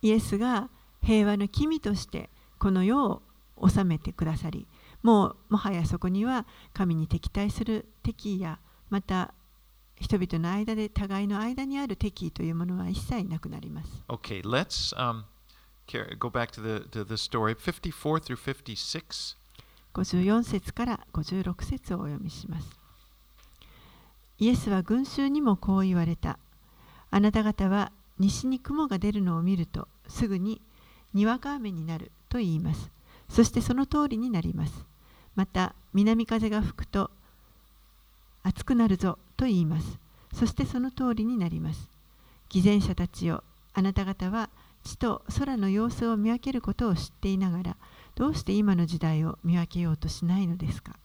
[0.00, 0.70] イエスが
[1.02, 3.22] 平和の君としてこの世を
[3.68, 4.66] 治めてくださり、
[5.02, 9.34] もうもはやそこには神に敵対する敵意やまた
[10.00, 14.04] 人々の間で互いの間にある敵意というものは一切なくなります。
[14.08, 15.24] Okay, let's、um,
[16.18, 19.36] go back to the, to the story 54 through 56.
[19.94, 22.68] 54節から56節をお読みします。
[24.38, 26.38] イエスは群衆にもこう言われた。
[27.10, 30.60] あなた方は西に雲が出るのを見るとすぐに
[31.14, 32.90] にわか雨になると言います。
[33.30, 34.84] そしてその通りになります。
[35.34, 37.10] また南風が吹くと
[38.42, 39.98] 暑くなるぞと言います。
[40.34, 41.88] そしてその通りになります。
[42.50, 44.50] 偽善者たちよ、あなた方は
[44.86, 47.76] 地と空の様子を見分けることを知っていながら、
[48.14, 50.96] どうして今の時代を見分けようとしないのですか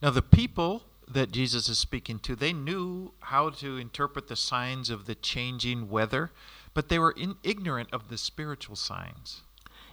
[0.00, 0.82] Now, the people
[1.12, 5.88] that Jesus is speaking to, they knew how to interpret the signs of the changing
[5.88, 6.30] weather,
[6.74, 9.44] but they were in, ignorant of the spiritual signs.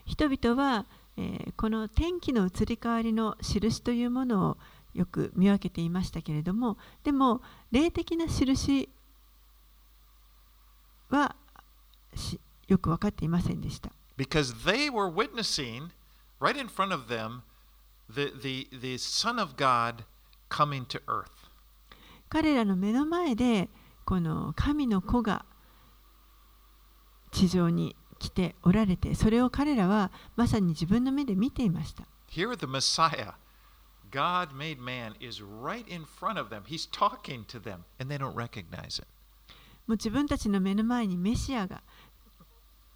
[0.06, 0.86] 人々は、
[1.18, 4.58] えー、この天気の移り変わりの印というものを
[4.94, 7.42] よく見分けていましたけれども、でも、
[7.72, 8.90] 霊的な印
[11.10, 11.36] は
[12.72, 13.92] よく分かっていませんでした。
[14.18, 15.90] Because they were witnessing
[16.40, 17.42] right in front of them
[18.10, 20.06] the, the, the Son of God
[20.50, 21.28] coming to earth.
[22.30, 23.70] 彼らの目の前で
[24.06, 25.46] この神の子が
[27.32, 32.06] 地上に来ておられて、それを彼らはまさに自分の目で見ていました。
[32.30, 33.34] Here the Messiah,
[34.12, 36.64] God made man, is right in front of them.
[36.64, 39.08] He's talking to them, and they don't recognize it.
[39.88, 41.82] もう自分たちの目の前にメシアが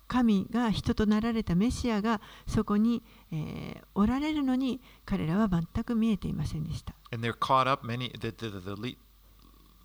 [0.08, 6.94] 神が人となられたメシアがそこに、えー、おられるのに彼らは全く見えていませんでした。
[7.12, 8.98] And they're caught up, many, the, the, the,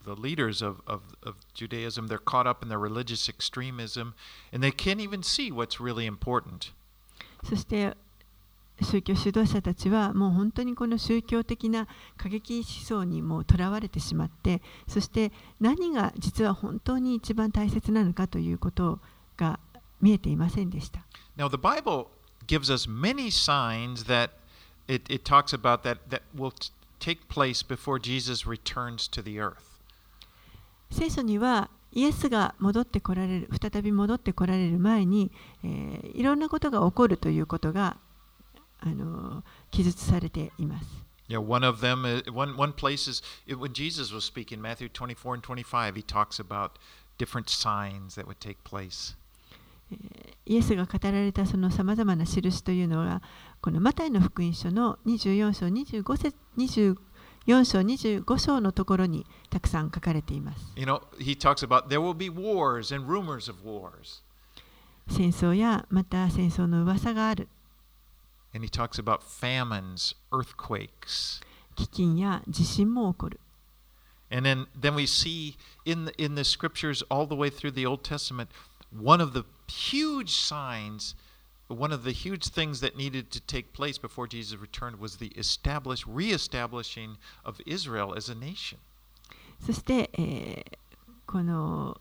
[0.04, 4.14] the leaders of, of, of Judaism, they're caught up in their religious extremism,
[4.52, 6.72] and they can't even see what's really important.
[7.44, 7.96] そして
[8.82, 19.00] 宗教指導者たちはもう本当にこの宗教的な過激思想にもとらわれてしまってそして何が実は本当に一番大切なのかということ
[19.36, 19.60] が
[20.00, 21.04] 見えていませんでした。
[21.36, 22.08] Now, the Bible
[22.46, 24.30] gives us many signs that
[24.88, 26.52] it, it talks about that, that will
[26.98, 29.70] take place before Jesus returns to the earth.
[30.90, 35.30] 聖書にはイエスが戻ってこられる、再び戻ってこられる前に、
[35.64, 37.96] えー、いろんなことが起こるということが
[38.80, 40.86] あの記述されています。
[41.28, 45.94] Yeah, one of them, one, one place is when Jesus was speaking, Matthew 24 and 25,
[45.94, 46.72] he talks about
[47.18, 49.14] different signs that would take place.
[50.46, 53.22] イエスが語られたそのさまざまな印というのは
[53.60, 60.72] このマタイの福音書の24章25節24章25章のところにたくさん書かれています。
[60.76, 64.22] You know, he talks about there will be wars and rumors of wars.
[65.08, 67.48] 戦争やまた戦争の噂がある。
[68.54, 71.42] And he talks about famines, earthquakes.
[71.76, 73.40] 飢饉や地震も起こる。
[74.32, 78.04] And then, then we see in the, in the scriptures all the way through the Old
[78.04, 78.48] Testament
[78.91, 81.15] one of the huge signs,
[81.67, 85.31] one of the huge things that needed to take place before Jesus returned was the
[85.37, 88.79] establish, reestablishing of Israel as a nation.
[89.65, 90.77] そして、えー、
[91.25, 91.99] この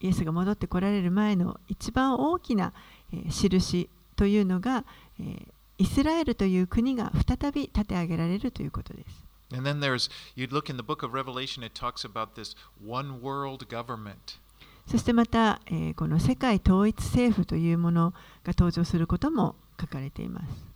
[0.00, 2.72] イエスが戻ってこられる前の一番大きな、
[3.12, 4.84] えー印というのが、
[5.18, 9.24] えーイスラエルという国が再び立て上げられるということです。
[9.50, 13.22] And then there's, you'd look in the book of Revelation, it talks about this one
[13.22, 14.38] world government.
[14.87, 15.61] そしてまた、
[15.95, 18.11] この世界統一政府というもの
[18.43, 20.73] が登場することも書かれています。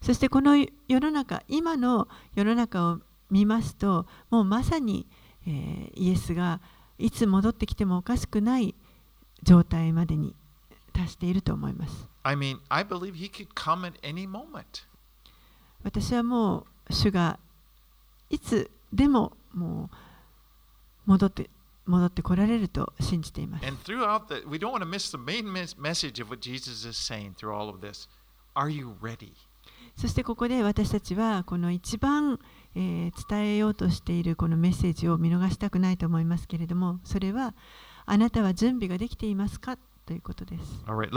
[0.00, 5.06] そしてこの世の中、今の世の中を見ますと、もうまさに、
[5.46, 6.60] イエスが
[6.98, 8.74] いつ戻ってきてもおかしくない
[9.42, 10.34] 状態までに
[10.92, 12.08] 達していると思います。
[15.86, 17.38] 私はもう主が
[18.28, 19.88] いつでも,も
[21.06, 21.48] う戻って
[21.86, 23.64] 戻ってこられると信じています。
[29.96, 32.40] そしてここで私たちはこの一番、
[32.74, 37.54] 伝えようとしているこのメッセージを見逃したくないと思いますけれどもそれは
[38.06, 39.78] あなたは準備ができていますか？
[40.04, 40.82] ということです。
[40.86, 41.08] はい、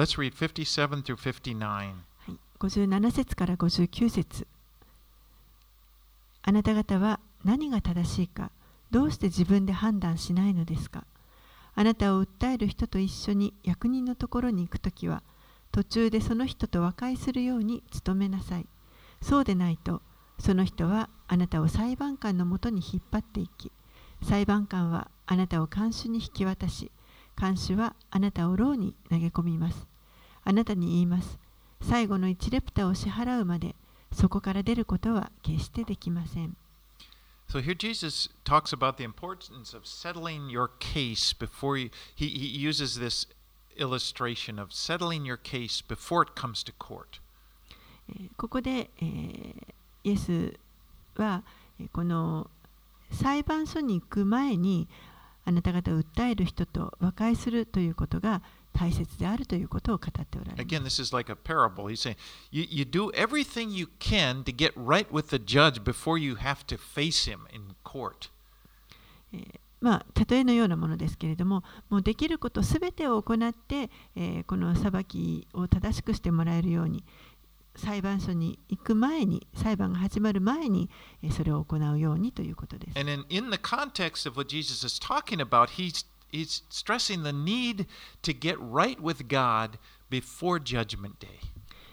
[2.60, 4.46] 57節から59節。
[6.42, 8.52] あなた方は何が正しいか
[8.92, 11.06] どうして自分で判断しないのですか？
[11.76, 15.24] あなたを訴える人と一緒に役人のところに行くときは
[15.72, 18.66] 途中でその人と和解するように努めなさい。
[19.22, 20.02] そうでないと
[20.40, 23.72] その人はあなたを裁判官のもとに引っ張っていき
[24.24, 26.92] 裁判官はあなたを看守に引き渡し
[27.36, 29.88] 看守はあなたを牢に投げ込みます。
[30.44, 31.38] あなたに言います。
[31.82, 33.76] 最後の1レプタを支払うまで
[34.12, 36.56] そこから出ることは決してできません。
[37.48, 43.00] So here Jesus talks about the importance of settling your case before you, he, he uses
[43.00, 43.28] this
[43.76, 47.20] illustration of settling your case before it comes to court.
[48.10, 50.54] えーここで、えーイエス
[51.16, 51.44] は
[51.80, 52.50] えーこの
[53.12, 54.88] 裁判所に行く前に
[55.46, 58.44] あなた方を訴える人と和解するということが
[58.80, 60.62] 大切であるということを語っておられます。
[69.34, 77.04] え、まあ、たえのようなものですけれども、もうできることすべてを行って、え、この裁きを正しくしてもらえるように、
[77.76, 80.90] 裁判所に行く前に、裁判が始まる前に、
[81.32, 82.98] それを行うようにということです。
[86.32, 87.86] He's stressing the need
[88.24, 89.78] to get right with God
[90.10, 91.40] before Judgment Day.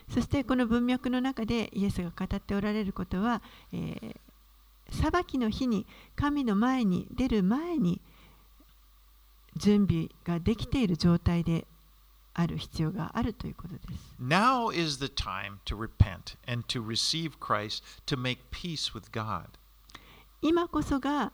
[0.09, 3.41] そしてこの文脈の中でイエスが語っておられることは、
[3.73, 4.15] えー
[4.91, 5.85] 裁きの日に
[6.15, 8.01] 神の前に出る前に
[9.57, 11.65] 準備ができている状態で
[12.33, 14.15] ある必要があるということです。
[14.21, 19.45] Now is the time to repent and to receive Christ to make peace with God.
[20.41, 21.33] 今こそが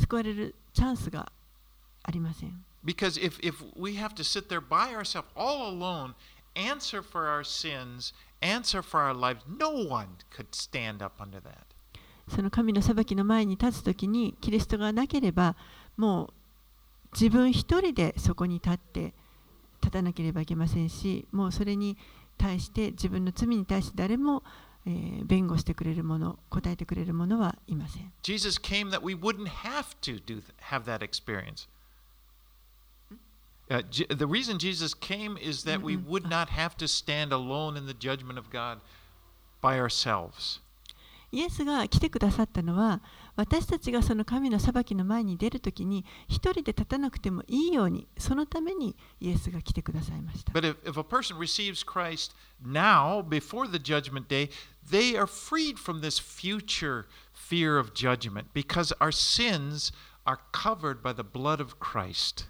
[0.00, 1.30] 救われるチャンスが
[2.02, 6.14] ありません Because if, if we have to sit there by ourselves, all alone,
[6.56, 11.66] answer for our sins, answer for our lives, no one could stand up under that.
[12.28, 15.56] その神の裁きの前に立つときにキリストがなければ
[15.96, 16.32] もう
[17.12, 19.14] 自分一人でそこに立って
[19.82, 21.98] 立たなければいけませんしもうそれに
[22.38, 24.42] 対して自分の罪に対して誰も、
[24.86, 31.68] えー弁護してくれる者答えてくれる者はいません Jesus came that we wouldn't have to do have that experience.
[33.68, 33.82] Uh,
[34.16, 37.94] the reason Jesus came is that we would not have to stand alone in the
[37.94, 38.80] judgment of God
[39.62, 40.60] by ourselves.
[41.32, 43.00] イエスが来てくださったのは
[43.40, 54.50] 私たちがその神の裁きの前に出るときに一人で立たなくてもいいようにそのためにイエスが来てくださいました But if, if a person receives Christ now, before the judgment day,
[54.86, 59.90] they are freed from this future fear of judgment because our sins
[60.26, 62.46] are covered by the blood of Christ.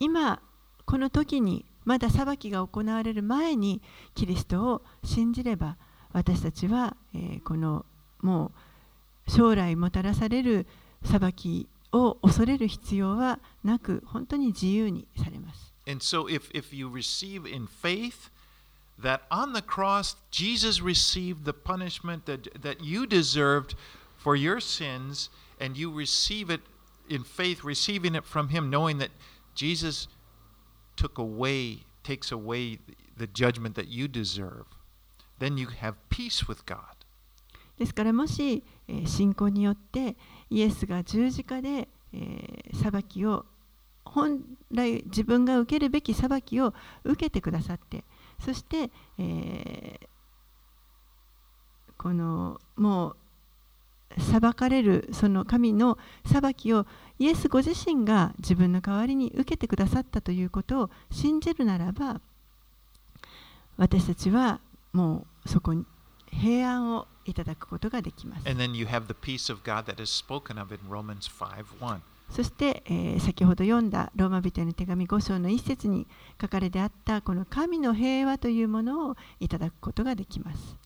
[0.00, 0.40] 今
[0.86, 3.82] この時にまだ裁きが行われる前に
[4.14, 5.76] キリストを信じれば
[6.14, 7.84] 私たちは、えーこの
[8.22, 8.52] もう
[9.26, 10.66] 将来もたらされる
[11.02, 15.72] 裁きを恐れる必要はなく本当に自由にされます。
[15.86, 18.30] And so if, if you receive in faith,
[18.98, 23.74] that on the cross, Jesus received the punishment that, that you deserved
[24.16, 26.62] for your sins, and you receive it
[27.08, 29.10] in faith, receiving it from Him, knowing that
[29.54, 30.08] Jesus
[30.96, 32.78] took away, takes away
[33.16, 34.66] the judgment that you deserve.
[35.38, 36.94] Then you have peace with God.
[37.76, 40.16] ですからもし、え信仰によって
[40.50, 43.46] イエスが十字架で、え裁きを
[44.04, 48.04] 本来自分が受けるべき裁きを受けてくださって
[48.38, 50.00] そして、え
[51.96, 53.16] このもう
[54.20, 56.86] 裁かれるその神の裁きを
[57.18, 62.20] イエスご自身が自分の代わりに受けてくださったということを信じるならば
[63.76, 64.60] 私たちは
[64.92, 65.84] もうそこに
[66.34, 68.48] 平安をいただくことができます。
[72.30, 76.06] そして、えー、先ほど読んだローマ人の手紙5章の一節に
[76.40, 80.76] 書かれてあったこの神の平和というものをいただくことができます。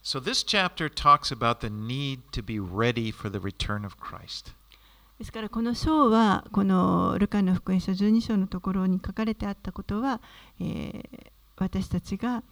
[5.18, 10.20] ですからこの章はこのルカの福音書12章のところに書かれてあったことは、
[10.60, 12.44] え、私たちが、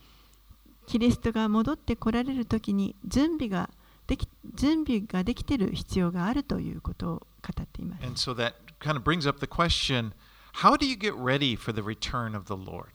[0.86, 3.70] キリストが戻ってこられる時に準備が
[4.06, 8.04] でき準備ができている必要があるということを語っています。
[8.04, 10.12] And so that kind of brings up the question
[10.62, 12.86] how do you get ready for the return of the Lord?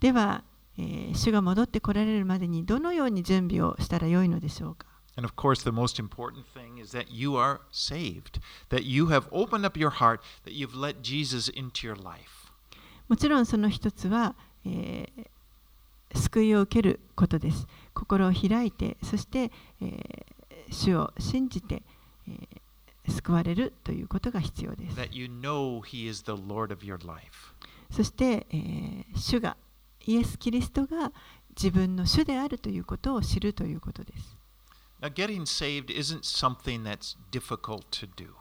[0.00, 0.44] では、
[0.78, 4.86] えー主が戻ってこられるまでにどのように準備をしたらよいのでしょうか
[5.16, 8.40] And of course, the most important thing is that you are saved,
[8.70, 12.52] that you have opened up your heart, that you've let Jesus into your life.
[13.08, 15.26] もちろんその一つは、えー
[16.14, 17.66] 救いを受けることです。
[17.94, 19.50] 心を開いて、そして、
[19.80, 20.26] えー
[20.72, 21.82] 主を信じて、
[22.28, 22.60] えー
[23.10, 24.96] 救われるということが必要です。
[25.10, 25.82] you know.
[27.90, 29.56] そして、えー主が、
[30.06, 31.12] イエス・キリストが
[31.56, 34.36] 自分の主であるということを知るということです。
[35.00, 38.34] Now, getting saved isn't something that's difficult to do.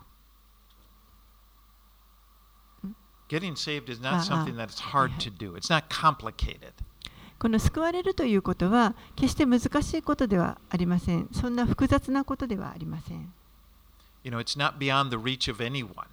[3.30, 4.66] Getting saved is Ah, not something ah.
[4.66, 5.56] that's hard to do.
[5.56, 6.74] It's not complicated.
[7.40, 11.30] この救われるということは決して難しいことではありません。
[11.32, 13.34] そんな複雑なことではありません。
[14.24, 16.06] You know, it's not beyond the reach of anyone.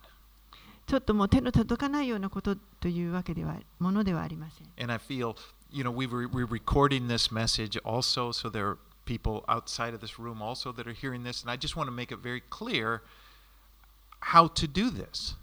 [0.87, 4.69] ちょっともう手の届かないようなことというわけではものではありません。
[4.81, 5.35] And I feel,
[5.73, 9.99] you know, we were, we're recording this message also, so there are people outside of
[9.99, 11.43] this room also that are hearing this.
[11.43, 13.01] And I just want to make it very clear
[14.21, 15.37] how to do this.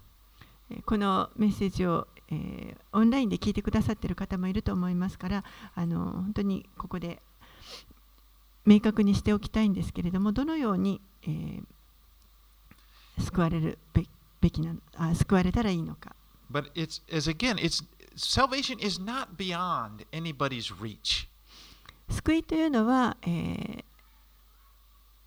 [0.69, 7.21] えーこのメッセージを、えーオンラインで聞いてくださっている方もいると思いますからあの本当にここで
[8.65, 11.63] 明確にしておきたいんですけれどもどのように、えー
[13.19, 14.05] 救われるべ
[14.41, 16.15] べきなあ救われたらいいのか
[16.51, 17.83] But it's, as again, it's
[18.15, 21.27] salvation is not beyond anybody's reach.
[22.09, 23.83] 救いというのは、えー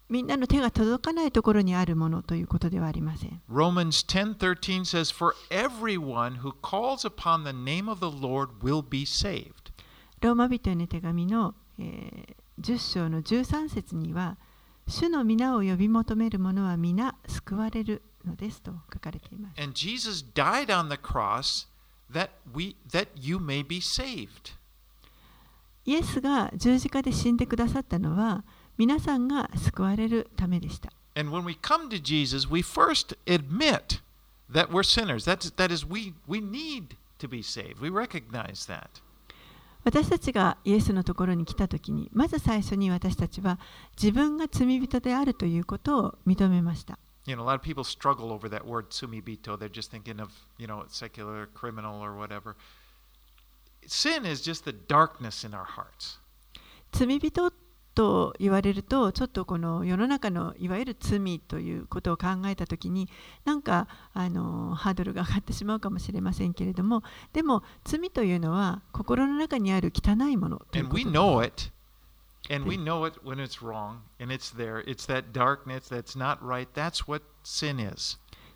[0.09, 3.43] みんなの手が届かないところにあるものということではありません。
[3.51, 9.53] Romans 10:13 says for everyone who calls upon the name of the Lord will be saved.
[10.21, 14.39] ローマ人への手紙の、えー10章の13節には、
[14.89, 19.61] 主の皆を呼び求める者は皆救われるのですと書かれています。
[19.61, 21.69] And Jesus died on the cross
[22.11, 24.55] that we that you may be saved.
[25.85, 28.45] イエスが十字架で死んでくださったのは、
[28.79, 30.93] 皆さんが救われるためでした。
[31.15, 34.01] And when we come to Jesus, we first admit
[34.51, 35.25] that we're sinners.
[35.25, 37.81] That's, that is, we, we need to be saved.
[37.81, 39.03] We recognize that.
[39.85, 43.59] 私たちがイエスのところに来たときに、まず最初に私たちは
[43.97, 46.99] 自分が罪人であるということを認めました。
[47.27, 49.57] You know, a lot of people struggle over that word sumibito.
[49.57, 52.57] They're just thinking of, you know, secular criminal or whatever.
[53.87, 56.19] Sin is just the darkness in our hearts.
[56.93, 57.53] 罪人
[57.97, 63.09] と言われるとちょっとこの世の中のいわゆる罪ということを考えた時に
[63.47, 70.67] なんかあのハードルが上がってしまうかもしれませんけれどもでも罪というのは心の中にある汚いものと。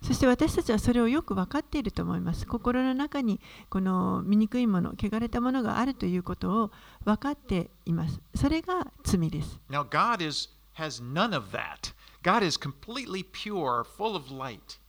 [0.01, 3.39] そして私たちはそれをよく分かっていると思います心の中に
[3.69, 6.71] この醜いもの汚れたものがあるということを
[7.05, 11.93] 分かっていますそれが罪です Now, God is, has none of that.
[12.23, 14.79] God is completely pure, full of light.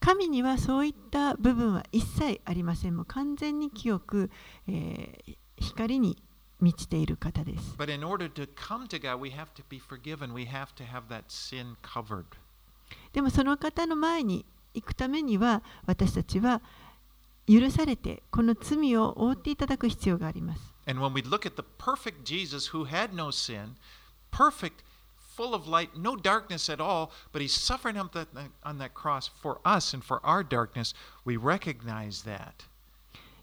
[0.00, 2.96] 神にはそういった部分は一切ありません。
[2.96, 4.30] もう完全に清く、
[4.68, 6.16] えー光に
[6.60, 7.74] 満ちている方です。
[7.76, 10.32] But in order to come to God, we have to be forgiven.
[10.32, 12.24] We have to have that sin covered.
[13.18, 16.62] でもその方の前に行くためには私たちは
[17.48, 23.74] 許されてこの罪を負っていただく必要があります And when we look at the perfect Jesus who had no sin,
[24.30, 24.84] perfect,
[25.36, 28.28] full of light, no darkness at all, but he's suffering on that,
[28.62, 30.94] on that cross for us and for our darkness,
[31.24, 32.68] we recognize that.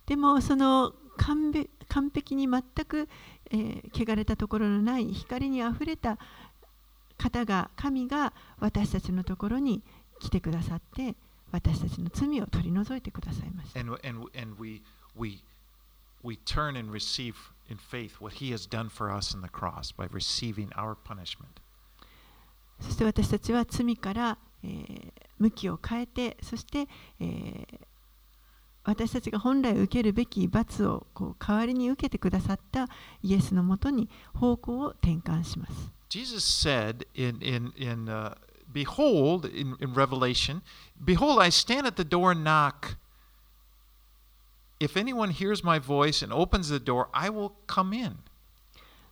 [0.05, 3.09] でもその完璧完璧に全く、
[3.51, 6.17] えー汚れたところのない光にあふれた
[7.17, 9.83] 方が神が私たちのところに
[10.19, 11.15] 来てくださって
[11.51, 14.81] 私たちの罪を取り除いてくださいました And, and, and we,
[15.17, 15.43] we,
[16.23, 17.35] we turn and receive
[17.69, 21.61] in faith what he has done for us in the cross by receiving our punishment.
[22.81, 26.87] そして私たちは罪から、えー向きを変えてそして、
[27.19, 27.65] えー
[28.87, 32.87] 私たちが本来受けるべき罰をこう代わりに受けてくださった
[33.23, 35.94] イエスのもとに方向を転換します。
[36.09, 38.35] Jesus said in, in, in uh,
[38.71, 40.61] Behold, in, in Revelation,
[41.03, 42.97] Behold, I stand at the door and knock.
[44.79, 48.17] If anyone hears my voice and opens the door, I will come in.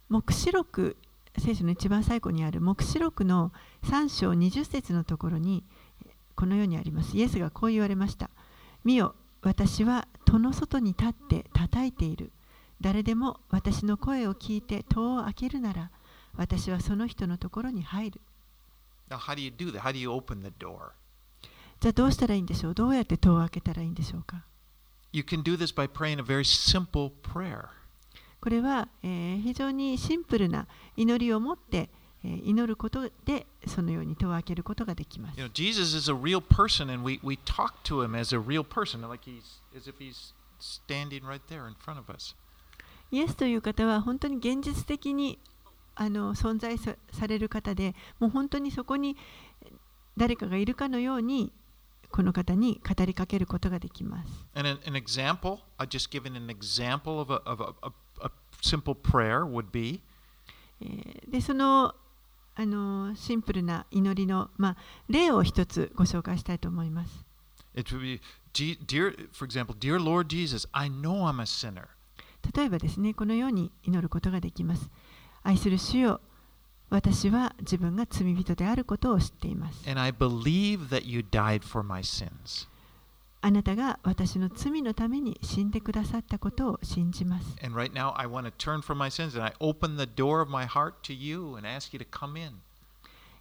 [0.10, 0.98] 黙示録
[1.40, 3.52] 聖書の一番最後にある黙示録の
[3.84, 5.64] 3章20節のところに
[6.36, 7.18] このようにあります。
[7.18, 8.30] イエスがこう言われました。
[8.84, 12.32] 見よ、私は戸の外に立って叩いている。
[12.82, 15.92] 誰でも私の声を聞いて戸を開けるなら、
[16.36, 18.22] 私はその人のところに入る。
[19.10, 19.82] Now, how do you do that?
[19.82, 20.92] How do you open the door?
[21.80, 24.44] じゃあどうしたらいいんでしょうどうやって戸を開けたらいいんでしょうか
[25.12, 27.66] You can do this by praying a very simple prayer.
[28.42, 30.68] これは、えー非常にシンプルな
[30.98, 31.90] 祈りを持って、
[32.24, 35.46] えー祈ることでそのように戸を開けることができます You。
[35.46, 39.08] know, Jesus is a real person, and we, we talk to him as a real person,
[39.08, 42.36] like he's as if he's standing right there in front of us.
[43.12, 45.38] イエスという方は本当に現実的に
[45.96, 49.16] あの存在さされる方でもう本当にそこに
[50.18, 51.52] 誰かがいるかのように
[52.10, 54.46] この方に語りかけることができます。
[54.56, 57.92] And an, an example, I just given an example of a, of a, a,
[58.28, 58.32] a
[58.62, 60.02] simple prayer would be
[60.82, 61.96] えーでその
[62.56, 64.78] あのシンプルな祈りの、まあ、
[65.10, 67.26] 例を一つご紹介したいと思います。
[67.76, 68.22] it would be,
[68.54, 71.88] "Je- dear, for example, dear Lord Jesus, I know I'm a sinner.
[72.56, 74.88] 例えばですね、このように祈ることができます。
[75.44, 76.22] 愛する主よ
[76.90, 79.82] 私は自分が罪人であることを知っています。
[83.42, 87.56] あなたが私の罪のために死んでくださったことを信じます。
[87.62, 88.14] Right、now,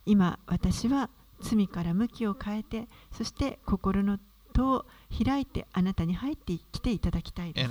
[0.06, 4.18] 今、私は罪から向きを変えて、そして心の
[4.54, 4.86] 戸を
[5.24, 7.68] 開いてあなたに入ってきていただきたいです。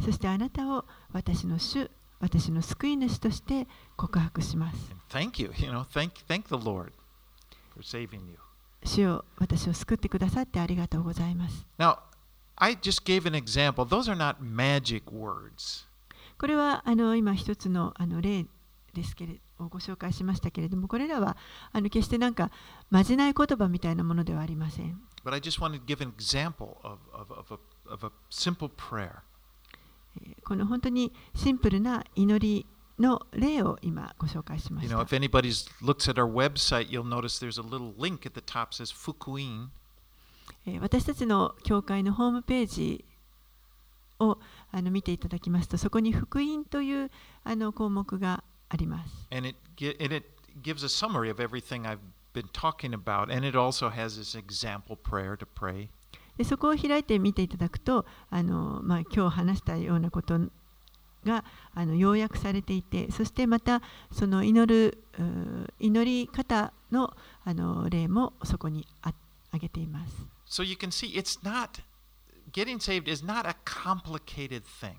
[0.00, 1.90] そしてあなたを私の主、
[2.20, 4.94] 私の救い主として告白します。
[5.08, 6.92] Thank you, you know, thank, thank the Lord
[7.72, 8.38] for saving you.
[8.84, 11.66] 主よ、私を救ってくださってありがとうございます。
[11.78, 11.98] Now,
[12.56, 13.84] I just gave an example.
[13.84, 15.86] Those are not magic words.
[16.38, 18.46] これはあの今一つのあの例
[18.94, 21.36] ですけれをご紹介しましたけれども、これらは
[21.72, 22.50] あの決してなんか
[22.88, 25.00] まじない言葉みたいなものではありません。
[25.24, 29.20] But I just wanted to give an example of, of, of, a, of a simple prayer.
[30.16, 32.66] えーこの本当にシンプルな祈り
[32.98, 35.16] の例を今ご紹介しま You し know, た if。
[35.16, 35.50] anybody
[35.82, 39.68] looks at our website, you'll notice there's a little link at the top says Fukuin.
[40.66, 43.04] えー私たちの教会のホームページ
[44.18, 44.38] を
[44.72, 47.10] あの見ていただきますと、そこに福音という
[47.44, 49.28] あの項目があります。
[49.30, 49.56] And it,
[50.02, 50.26] and it
[50.62, 51.98] gives a summary of everything I've
[52.34, 53.32] been talking about.
[53.34, 55.88] And it also has this example prayer to pray.
[56.40, 60.40] でそこを開いて見ていただくと、あのまあ、今日話したようなこと
[61.22, 65.04] があの要約されていて、そしてまたその祈る
[65.78, 67.14] 祈り方の
[67.44, 69.12] あの例もそこにあ
[69.48, 70.14] 挙げています。
[70.48, 71.82] So you can see it's not,
[72.52, 74.94] getting saved is not a complicated thing.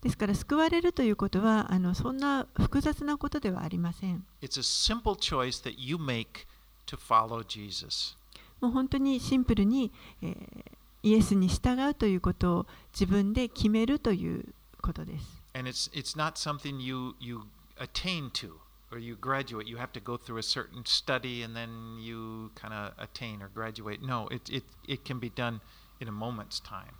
[0.00, 4.24] ですから救われるということはあのそんな複雑なことではありません。
[4.40, 6.46] It's a simple choice that you make
[6.86, 8.16] to follow Jesus.
[8.60, 9.92] もう本当にシンプルに、
[10.22, 14.44] えーイエスに従うということを自分で決めるという
[14.82, 15.42] ことです。
[15.54, 17.42] And it's, it's not something you, you
[17.78, 18.54] attain to
[18.90, 19.68] or you graduate.
[19.68, 23.48] You have to go through a certain study and then you kind of attain or
[23.54, 24.02] graduate.
[24.02, 25.60] No, it, it, it can be done
[26.00, 26.92] in a moment's time.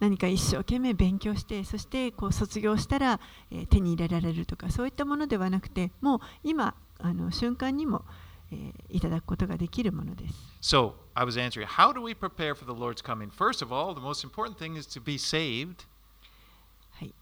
[0.00, 3.20] 何か一生懸命勉強してそしてこう卒業したら、
[3.50, 8.27] えー手に入れられるとかそういったものではなくてもう今あの瞬間にも、えー
[8.88, 10.34] いただくことができるものです。
[10.62, 13.30] So I was answering, how do we prepare for the Lord's coming?
[13.30, 15.86] First of all, the most important thing is to be saved.
[16.92, 17.14] はい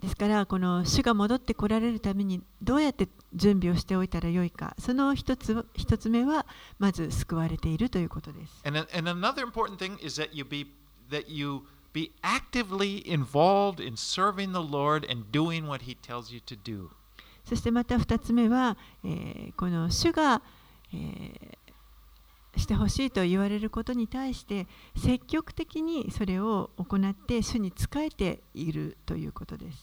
[0.00, 6.44] ですからこの主が戻ってこられるためにどうやって準備をしておいたらよいかその一つ一つ目は
[6.78, 8.62] まず救われているということです。
[8.64, 10.66] And, and another important thing is that you be
[11.10, 11.62] that you
[11.94, 16.90] be actively involved in serving the Lord and doing what He tells you to do.
[17.48, 20.40] そしてまた二つ目は、えーこの主が、えー
[20.92, 24.66] えー、してほしいと言われることに対して
[24.96, 29.78] 積極的にそれを行って主に仕えているということです。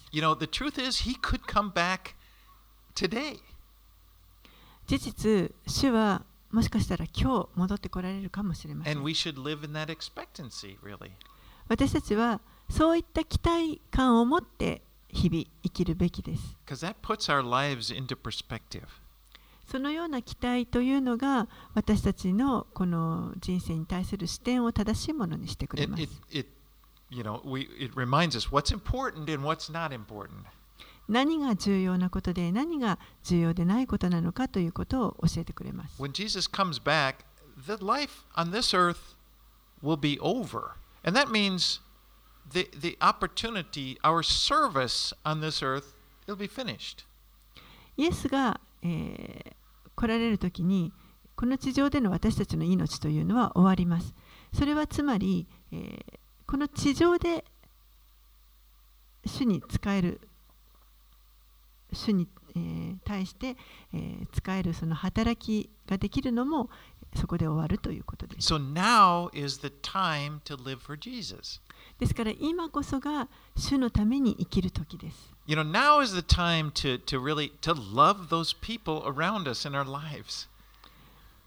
[4.88, 8.97] 事実、主はもしかしたら今日戻ってこられるかもしれません。
[11.68, 16.58] 私たちはそういった期待感を持って日々生きるべきです。
[19.74, 26.03] そのような期待というのが私たちのこの人生に対する視点を正しいものにしてくれます。
[26.03, 26.49] It, it, it,
[31.09, 35.99] 何が重要なことで何が重要でないことなのかということを教えてくれます。
[47.97, 48.61] イエスが、
[49.96, 50.91] 来られる時に
[51.36, 54.14] この地上での私たちの命というのは終わります。
[54.54, 57.46] それはつまり、えーこの地上で
[59.26, 60.22] 主に仕える
[61.91, 63.56] 主に、えー対して、
[63.94, 66.70] えー使えるその働きができるのも
[67.16, 68.54] そこで終わるということです。
[68.54, 71.62] So now is the time to live for Jesus.
[72.00, 75.32] ですから今こそが主のために生きる時です。
[75.47, 79.74] You know, now is the time to, to really to love those people around us in
[79.74, 80.47] our lives.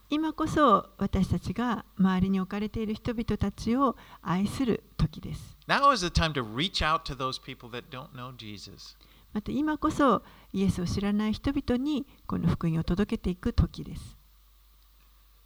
[0.10, 5.56] 今こそ私たちが周りに置かれている人々たちを愛する時です。
[5.68, 8.98] Now is the time to reach out to those people that don't know Jesus.
[9.34, 10.22] また今こそ
[10.52, 14.18] イエスを知らない人々にこの福音を届けていく時です。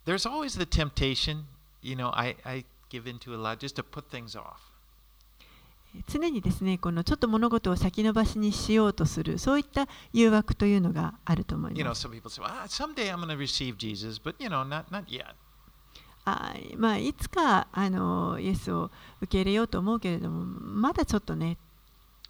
[0.05, 1.43] There's always the temptation,
[1.81, 4.68] you know, I, I give into a lot just to put things off.
[6.08, 12.06] 常にですね、このちょっと物事を先延ばしにしようとする、そういった誘惑というのがあると思います。
[12.06, 12.10] ah.
[16.24, 18.90] あまあ、いつかあのイエスを
[19.22, 21.56] 受け入れようと思うけれども、まだちょっとね、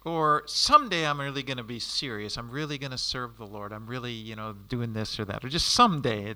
[0.03, 2.35] Or someday I'm really going to be serious.
[2.35, 3.71] I'm really going to serve the Lord.
[3.71, 5.45] I'm really, you know, doing this or that.
[5.45, 6.35] Or just someday.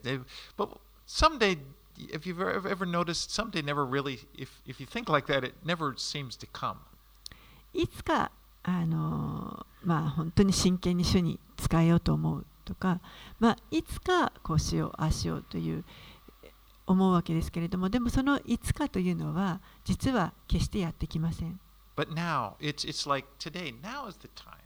[0.55, 0.69] But
[1.07, 1.57] someday,
[1.97, 5.95] if you've ever noticed, someday never really, if, if you think like that, it never
[5.97, 6.78] seems to come.
[7.76, 8.32] いつか
[8.63, 13.01] あの、まあ、本当に真剣に主に使えようと思うとか、
[13.39, 15.84] まあ、いつかこうしよう、ああしようという
[16.88, 21.59] 思うわけですけれども、でもそのいつかというのは、実は決してやってきません。
[21.95, 23.73] But now, it's, it's like today.
[23.82, 24.57] Now is the time.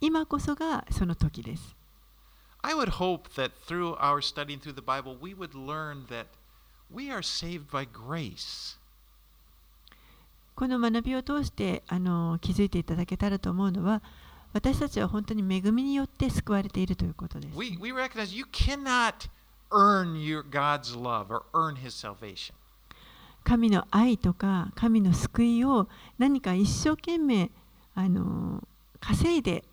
[0.00, 1.76] 今こそがその時です。
[2.62, 6.26] I would hope that through our studying through the Bible, we would learn that
[6.90, 8.78] we are saved by grace.
[10.54, 14.02] この学びを通してあの気づいていただけたらと思うのは
[14.52, 17.58] 私たちは本当に恵みによって救われているということです。
[17.58, 19.28] We, we recognize you cannot
[19.70, 22.54] earn your God's love or earn his salvation.
[23.42, 25.88] 神の愛とか神の救いを
[26.18, 27.50] 何か一生懸命
[27.94, 28.66] あの
[29.00, 29.64] 稼いで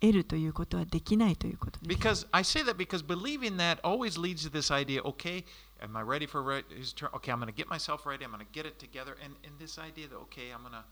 [0.00, 2.00] 得るということはできないということです。
[2.00, 5.44] Because I say that because believing that always leads to this idea okay,
[5.82, 7.10] am I ready for re- his turn?
[7.16, 8.24] Okay, I'm going to get myself ready.
[8.24, 9.16] I'm going to get it together.
[9.22, 10.84] And, and this idea that, okay, I'm going to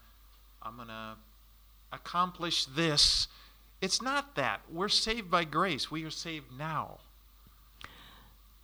[0.63, 1.17] I'm going to
[1.93, 3.29] accomplish this.
[3.81, 4.61] It's not that.
[4.71, 5.91] We're saved by grace.
[5.91, 6.99] We are saved now.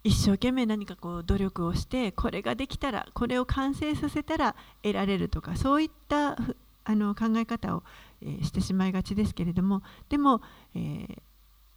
[0.04, 7.82] 一生懸命何かこう努力をしてこれができたらこれを完成させたら得られるとかそういったふあの考え方を、
[8.22, 10.42] えーしてしまいがちですけれどもでも、
[10.76, 11.18] えー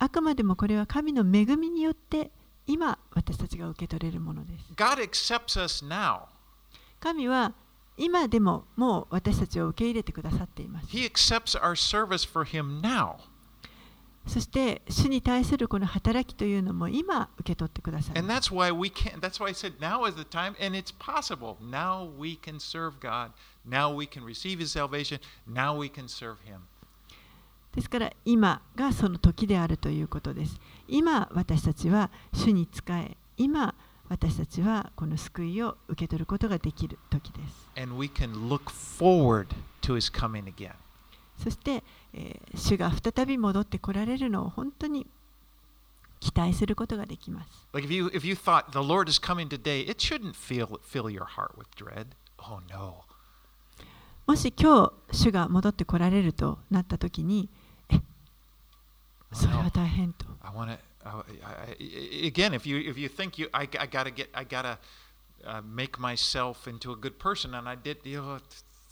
[0.01, 2.31] あくまでもこれは神の恵みによって
[2.69, 4.65] 今私たちが受け取れるものです。
[4.75, 6.27] God accepts us now.
[6.99, 7.51] 神は
[7.97, 10.87] 今でももう私たちを受け入れてくださっています。
[10.87, 13.15] He accepts our service for Him now.
[14.27, 18.31] そして主に対するこの働きというのも今受け取ってください And。
[18.31, 21.57] that's why we can that's why I said now is the time and it's possible.
[21.59, 23.31] Now we can serve God.
[23.67, 25.19] Now we can receive his salvation.
[25.47, 26.59] Now we can serve him.
[27.73, 30.59] ですから今がその時であるということです。
[30.89, 33.75] 今私たちは主に使え今
[34.09, 37.69] 私たちはこの救いを受け取ることができる時です。
[41.37, 41.83] そして、
[42.13, 45.07] えー、主が再び戻ってこられるのを本当に
[46.19, 47.67] 期待することができます。
[54.27, 57.49] もし今日主が戻ってこられるとなった時に、
[59.32, 60.26] それは大変と。
[60.42, 60.78] I want to.
[61.04, 64.78] I, I, again, if you if you think you, I, I gotta get, I gotta
[65.44, 67.98] uh, make myself into a good person, and I did.
[68.04, 68.38] You know,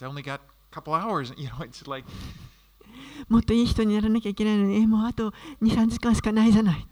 [0.01, 1.33] I only got a couple hours.
[1.37, 2.05] You know, it's like
[3.29, 6.87] もっといい人にならなきゃいけないのに、えもうあと2、3時間しかないじゃない。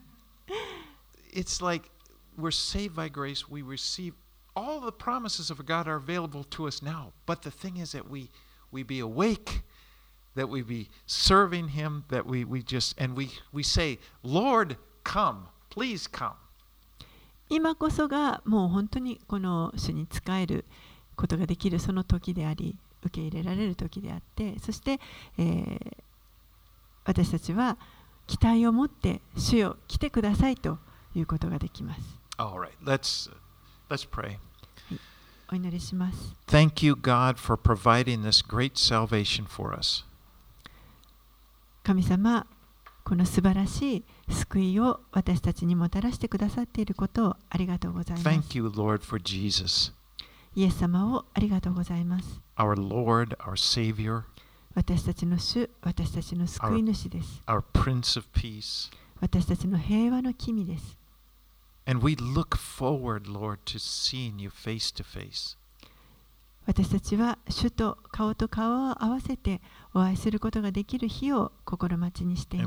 [1.32, 1.90] it's like
[2.36, 3.48] we're saved by grace.
[3.48, 4.14] We receive
[4.56, 7.12] all the promises of God are available to us now.
[7.26, 8.30] But the thing is that we
[8.70, 9.62] we be awake,
[10.35, 15.47] That we be serving Him, that we we just and we we say, Lord, come,
[15.69, 16.35] please come.
[17.47, 20.65] 今こそがもう本当にこの主に仕える
[21.15, 24.99] ことができるその時であり受け入れられる時であってそして、
[25.37, 26.05] えー
[27.05, 27.77] 私たちは
[28.27, 30.79] 期待を持って主よ来てくださいと
[31.13, 32.01] いうことができます
[32.37, 33.31] All right, let's
[33.89, 34.37] let's pray.
[35.51, 40.03] お祈りします Thank you, God, for providing this great salvation for us.
[41.85, 42.47] 神様
[43.03, 49.93] この素晴らしい救いを私たちにもたらしてくださっていることをありがとうございます Thank you, Lord, for Jesus,
[50.55, 54.23] イエス様をありがとうございます our Lord, our Savior,
[54.73, 58.91] 私たちの主私たちの救い主です our Prince of Peace.
[59.21, 60.97] 私たちの平和の君です
[61.85, 65.55] And we look forward, Lord, to seeing you face to face.
[66.65, 69.61] 私たちは主と顔と顔を合わせて
[69.93, 72.57] お会いすることができる日を心待ちにして。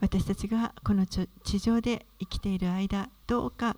[0.00, 1.28] 私たちがこの地
[1.58, 3.76] 上で生きている間、どうか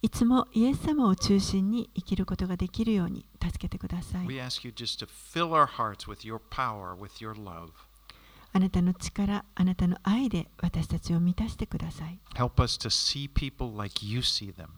[0.00, 4.26] いつもイエス様を中心に生きることができるように助けてください。
[8.52, 12.18] あなたの力、あなたの愛で私たちを満たしてください。
[12.34, 14.68] Help us to see people like you see them.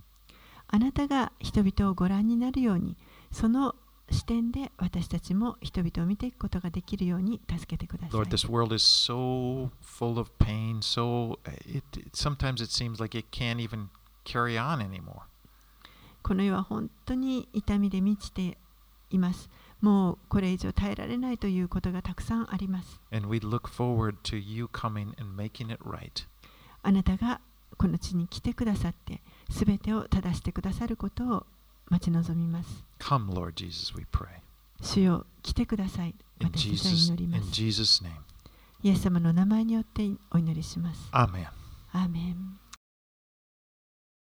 [0.68, 2.96] あなたが人々をご覧になるように、
[3.32, 3.74] その
[4.10, 8.28] 視点で私たちも人々を見ていくことができるように助けてください Lord,。
[8.28, 13.56] this world is so full of pain, so it, it sometimes it seems like it can't
[13.56, 13.86] even
[14.24, 15.22] carry on anymore.
[16.22, 18.58] この世は本当に痛みで満ちて
[19.10, 19.48] います。
[19.80, 23.00] もうこれ以上耐えられないということがたくさんあります。
[25.80, 26.26] Right.
[26.82, 27.40] あなたが
[27.76, 31.46] この地に来てくださって、すべてを正してくださることを
[31.88, 32.84] 待ち望みます。
[32.98, 34.40] Come, Lord Jesus, we pray.
[34.82, 36.14] 主よ来てください。
[36.42, 37.62] 私たちは祈ります。
[38.82, 41.08] イエス様の名前によってお祈りします。
[41.12, 41.46] Amen.
[41.92, 42.58] アーメン